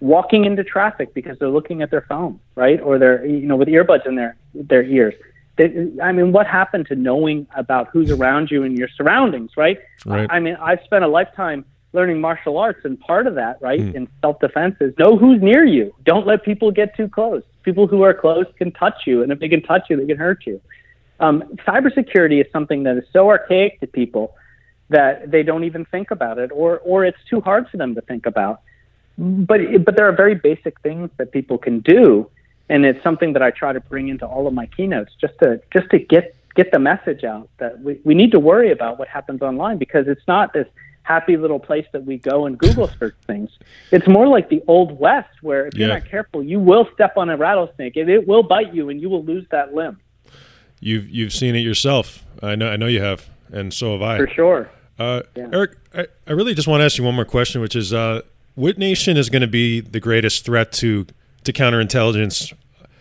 [0.00, 2.80] walking into traffic because they're looking at their phone, right?
[2.80, 5.14] Or they're you know with earbuds in their their ears.
[5.56, 9.78] They, I mean, what happened to knowing about who's around you and your surroundings, right?
[10.06, 10.26] right.
[10.30, 13.94] I mean, I've spent a lifetime learning martial arts, and part of that, right, mm.
[13.94, 15.94] in self defense is know who's near you.
[16.04, 17.42] Don't let people get too close.
[17.62, 20.16] People who are close can touch you, and if they can touch you, they can
[20.16, 20.60] hurt you.
[21.18, 24.34] Um, cybersecurity is something that is so archaic to people
[24.90, 28.00] that they don't even think about it, or or it's too hard for them to
[28.02, 28.60] think about.
[29.16, 32.28] But but there are very basic things that people can do,
[32.68, 35.60] and it's something that I try to bring into all of my keynotes, just to
[35.72, 39.08] just to get get the message out that we, we need to worry about what
[39.08, 40.66] happens online because it's not this
[41.02, 43.50] happy little place that we go and Google search things.
[43.90, 45.86] It's more like the old west where if yeah.
[45.86, 49.00] you're not careful, you will step on a rattlesnake and it will bite you and
[49.00, 49.98] you will lose that limb.
[50.80, 52.24] You've you've seen it yourself.
[52.42, 54.16] I know I know you have, and so have I.
[54.16, 54.70] For sure.
[55.00, 55.48] Uh, yeah.
[55.50, 58.20] Eric, I, I really just want to ask you one more question, which is, uh,
[58.54, 61.06] what nation is going to be the greatest threat to
[61.44, 62.52] to counterintelligence?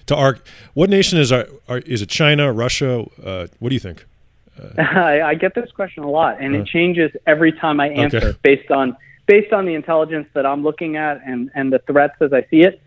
[0.06, 0.40] To our,
[0.74, 3.06] what nation is our, our is it China, Russia?
[3.24, 4.06] Uh, what do you think?
[4.78, 8.18] I, I get this question a lot, and uh, it changes every time I answer
[8.18, 8.38] okay.
[8.44, 8.96] based on
[9.26, 12.62] based on the intelligence that I'm looking at and and the threats as I see
[12.62, 12.82] it.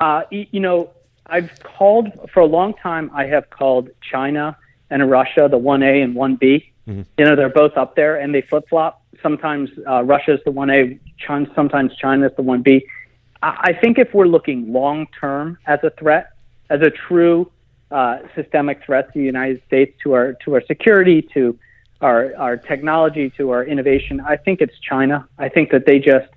[0.00, 0.90] Uh, you know,
[1.26, 3.10] I've called for a long time.
[3.14, 4.56] I have called China
[4.90, 6.72] and Russia the one A and one B.
[6.90, 7.02] Mm-hmm.
[7.18, 9.02] You know, they're both up there, and they flip flop.
[9.22, 12.84] Sometimes uh, Russia's the one A, China, sometimes China's the one B.
[13.42, 16.32] I, I think if we're looking long term as a threat,
[16.68, 17.50] as a true
[17.92, 21.56] uh, systemic threat to the United States, to our to our security, to
[22.00, 24.20] our our technology, to our innovation.
[24.20, 25.28] I think it's China.
[25.38, 26.28] I think that they just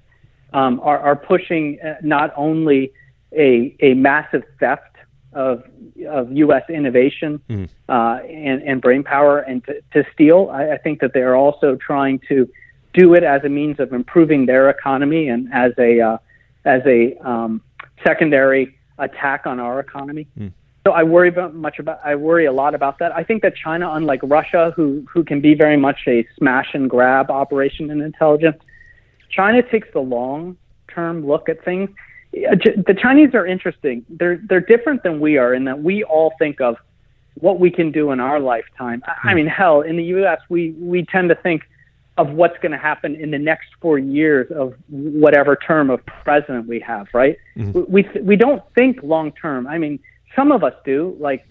[0.54, 2.94] um, are, are pushing uh, not only
[3.32, 4.93] a a massive theft
[5.36, 5.64] of
[6.08, 6.64] of U.S.
[6.70, 7.70] innovation mm.
[7.90, 10.50] uh, and and brain power and to, to steal.
[10.52, 12.50] I, I think that they are also trying to
[12.94, 16.18] do it as a means of improving their economy and as a uh,
[16.66, 17.62] as a um,
[18.06, 20.28] secondary attack on our economy.
[20.38, 20.52] Mm.
[20.86, 23.14] So I worry about much about I worry a lot about that.
[23.14, 26.90] I think that China, unlike Russia, who who can be very much a smash and
[26.90, 28.58] grab operation in intelligence,
[29.30, 30.58] China takes the long
[30.94, 31.90] term look at things.
[32.34, 34.06] The Chinese are interesting.
[34.10, 36.78] They're they're different than we are in that we all think of
[37.36, 39.04] what we can do in our lifetime.
[39.06, 39.36] I hmm.
[39.36, 41.64] mean, hell, in the U.S., we we tend to think
[42.18, 46.68] of what's going to happen in the next four years of whatever term of president
[46.68, 47.38] we have, right?
[47.56, 47.92] Mm-hmm.
[47.92, 49.68] We we don't think long term.
[49.68, 50.00] I mean
[50.36, 51.46] some of us do, like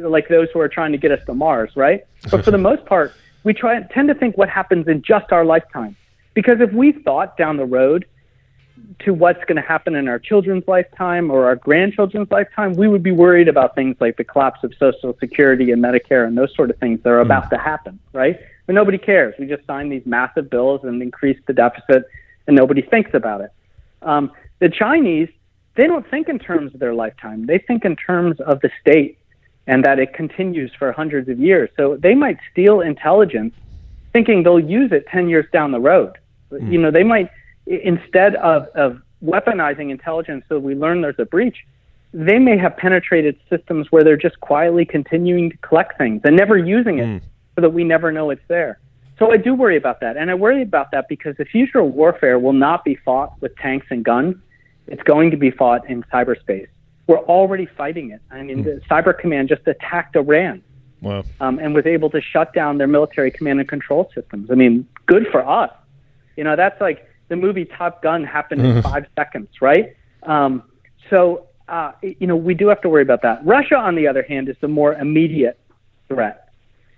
[0.00, 2.06] like those who are trying to get us to Mars, right?
[2.30, 3.12] But for the most part,
[3.44, 5.96] we try tend to think what happens in just our lifetime.
[6.34, 8.06] Because if we thought down the road
[9.00, 13.02] to what's going to happen in our children's lifetime or our grandchildren's lifetime, we would
[13.02, 16.70] be worried about things like the collapse of Social Security and Medicare and those sort
[16.70, 17.50] of things that are about mm.
[17.50, 18.38] to happen, right?
[18.66, 19.34] But nobody cares.
[19.38, 22.04] We just sign these massive bills and increase the deficit,
[22.46, 23.50] and nobody thinks about it.
[24.02, 25.28] Um, the Chinese,
[25.76, 27.46] they don't think in terms of their lifetime.
[27.46, 29.18] They think in terms of the state
[29.66, 31.70] and that it continues for hundreds of years.
[31.76, 33.54] So they might steal intelligence
[34.12, 36.18] thinking they'll use it 10 years down the road.
[36.50, 36.72] Mm.
[36.72, 37.30] You know, they might
[37.68, 41.66] instead of, of weaponizing intelligence so we learn there's a breach,
[42.12, 46.56] they may have penetrated systems where they're just quietly continuing to collect things and never
[46.56, 47.20] using it mm.
[47.54, 48.78] so that we never know it's there.
[49.18, 50.16] So I do worry about that.
[50.16, 53.54] And I worry about that because the future of warfare will not be fought with
[53.56, 54.36] tanks and guns.
[54.86, 56.68] It's going to be fought in cyberspace.
[57.08, 58.22] We're already fighting it.
[58.30, 58.64] I mean, mm.
[58.64, 60.62] the Cyber Command just attacked Iran.
[61.00, 61.24] Wow.
[61.40, 64.50] Um, and was able to shut down their military command and control systems.
[64.50, 65.70] I mean, good for us.
[66.36, 69.94] You know, that's like the movie Top Gun happened in five seconds, right?
[70.22, 70.62] Um,
[71.10, 73.44] so, uh, you know, we do have to worry about that.
[73.44, 75.58] Russia, on the other hand, is the more immediate
[76.08, 76.48] threat.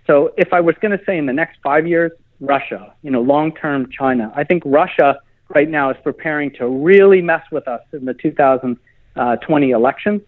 [0.06, 3.20] So, if I was going to say in the next five years, Russia, you know,
[3.20, 7.82] long term China, I think Russia right now is preparing to really mess with us
[7.92, 10.22] in the 2020 elections.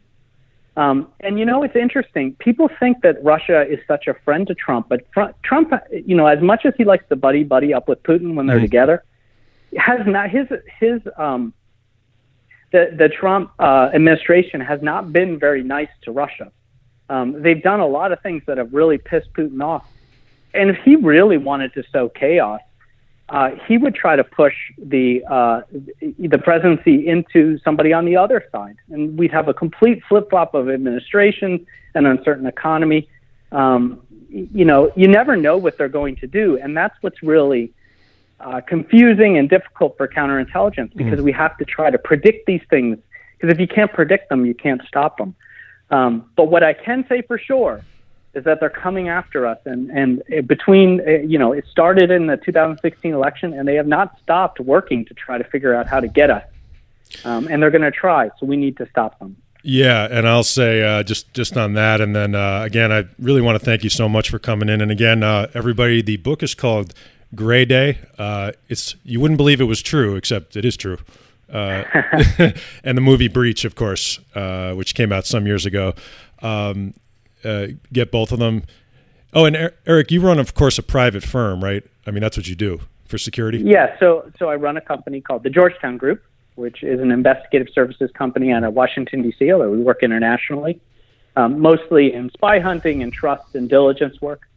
[0.76, 2.34] Um, and you know, it's interesting.
[2.38, 5.06] People think that Russia is such a friend to Trump, but
[5.42, 8.46] Trump, you know, as much as he likes to buddy buddy up with Putin when
[8.46, 8.64] they're mm-hmm.
[8.64, 9.04] together,
[9.76, 10.48] has not his
[10.78, 11.52] his um,
[12.72, 16.50] the the Trump uh, administration has not been very nice to Russia.
[17.08, 19.86] Um, they've done a lot of things that have really pissed Putin off.
[20.54, 22.60] And if he really wanted to sow chaos,
[23.28, 25.62] uh, he would try to push the uh,
[26.18, 30.54] the presidency into somebody on the other side, and we'd have a complete flip flop
[30.54, 33.08] of administration, an uncertain economy.
[33.50, 37.72] Um, you know, you never know what they're going to do, and that's what's really
[38.42, 41.24] uh, confusing and difficult for counterintelligence because mm.
[41.24, 42.98] we have to try to predict these things.
[43.38, 45.34] Because if you can't predict them, you can't stop them.
[45.90, 47.84] Um, but what I can say for sure
[48.34, 52.26] is that they're coming after us, and and between uh, you know it started in
[52.28, 56.00] the 2016 election, and they have not stopped working to try to figure out how
[56.00, 56.44] to get us,
[57.24, 58.30] um, and they're going to try.
[58.38, 59.36] So we need to stop them.
[59.62, 63.42] Yeah, and I'll say uh, just just on that, and then uh, again, I really
[63.42, 64.80] want to thank you so much for coming in.
[64.80, 66.94] And again, uh, everybody, the book is called
[67.34, 67.98] Gray Day.
[68.18, 70.98] Uh, it's you wouldn't believe it was true, except it is true.
[71.52, 71.84] Uh,
[72.84, 75.94] and the movie Breach, of course, uh, which came out some years ago.
[76.40, 76.94] Um,
[77.44, 78.62] uh, get both of them.
[79.34, 81.82] Oh, and Eric, you run, of course, a private firm, right?
[82.06, 83.58] I mean, that's what you do for security.
[83.58, 83.98] Yeah.
[83.98, 86.22] So, so I run a company called the Georgetown Group,
[86.54, 89.52] which is an investigative services company out of Washington D.C.
[89.52, 90.80] Although we work internationally,
[91.36, 94.48] um, mostly in spy hunting and trust and diligence work.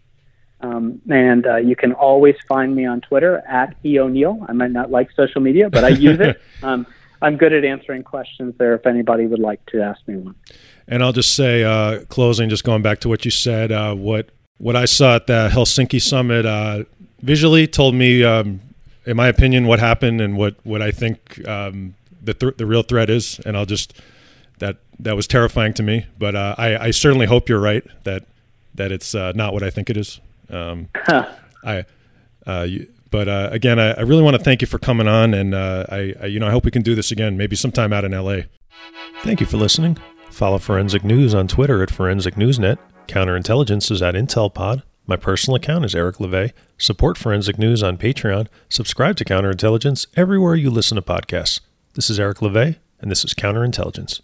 [0.61, 4.45] Um, and uh, you can always find me on Twitter at E O'Neill.
[4.47, 6.41] I might not like social media, but I use it.
[6.63, 6.87] Um,
[7.21, 10.35] I'm good at answering questions there if anybody would like to ask me one.
[10.87, 14.29] And I'll just say, uh, closing, just going back to what you said, uh, what
[14.57, 16.85] what I saw at the Helsinki summit uh,
[17.21, 18.61] visually told me, um,
[19.05, 22.83] in my opinion, what happened and what what I think um, the th- the real
[22.83, 23.39] threat is.
[23.45, 23.93] And I'll just
[24.59, 26.05] that that was terrifying to me.
[26.17, 28.25] But uh, I, I certainly hope you're right that
[28.75, 30.19] that it's uh, not what I think it is.
[30.49, 31.31] Um, huh.
[31.63, 31.85] I,
[32.45, 35.33] uh, you, but uh, again, I, I, really want to thank you for coming on,
[35.33, 37.93] and uh, I, I, you know, I hope we can do this again, maybe sometime
[37.93, 38.41] out in LA.
[39.23, 39.97] Thank you for listening.
[40.29, 42.77] Follow Forensic News on Twitter at Forensic Newsnet.
[43.07, 44.83] Counterintelligence is at IntelPod.
[45.07, 46.51] My personal account is Eric Levai.
[46.77, 48.47] Support Forensic News on Patreon.
[48.69, 51.61] Subscribe to Counterintelligence everywhere you listen to podcasts.
[51.93, 54.21] This is Eric Levai, and this is Counterintelligence.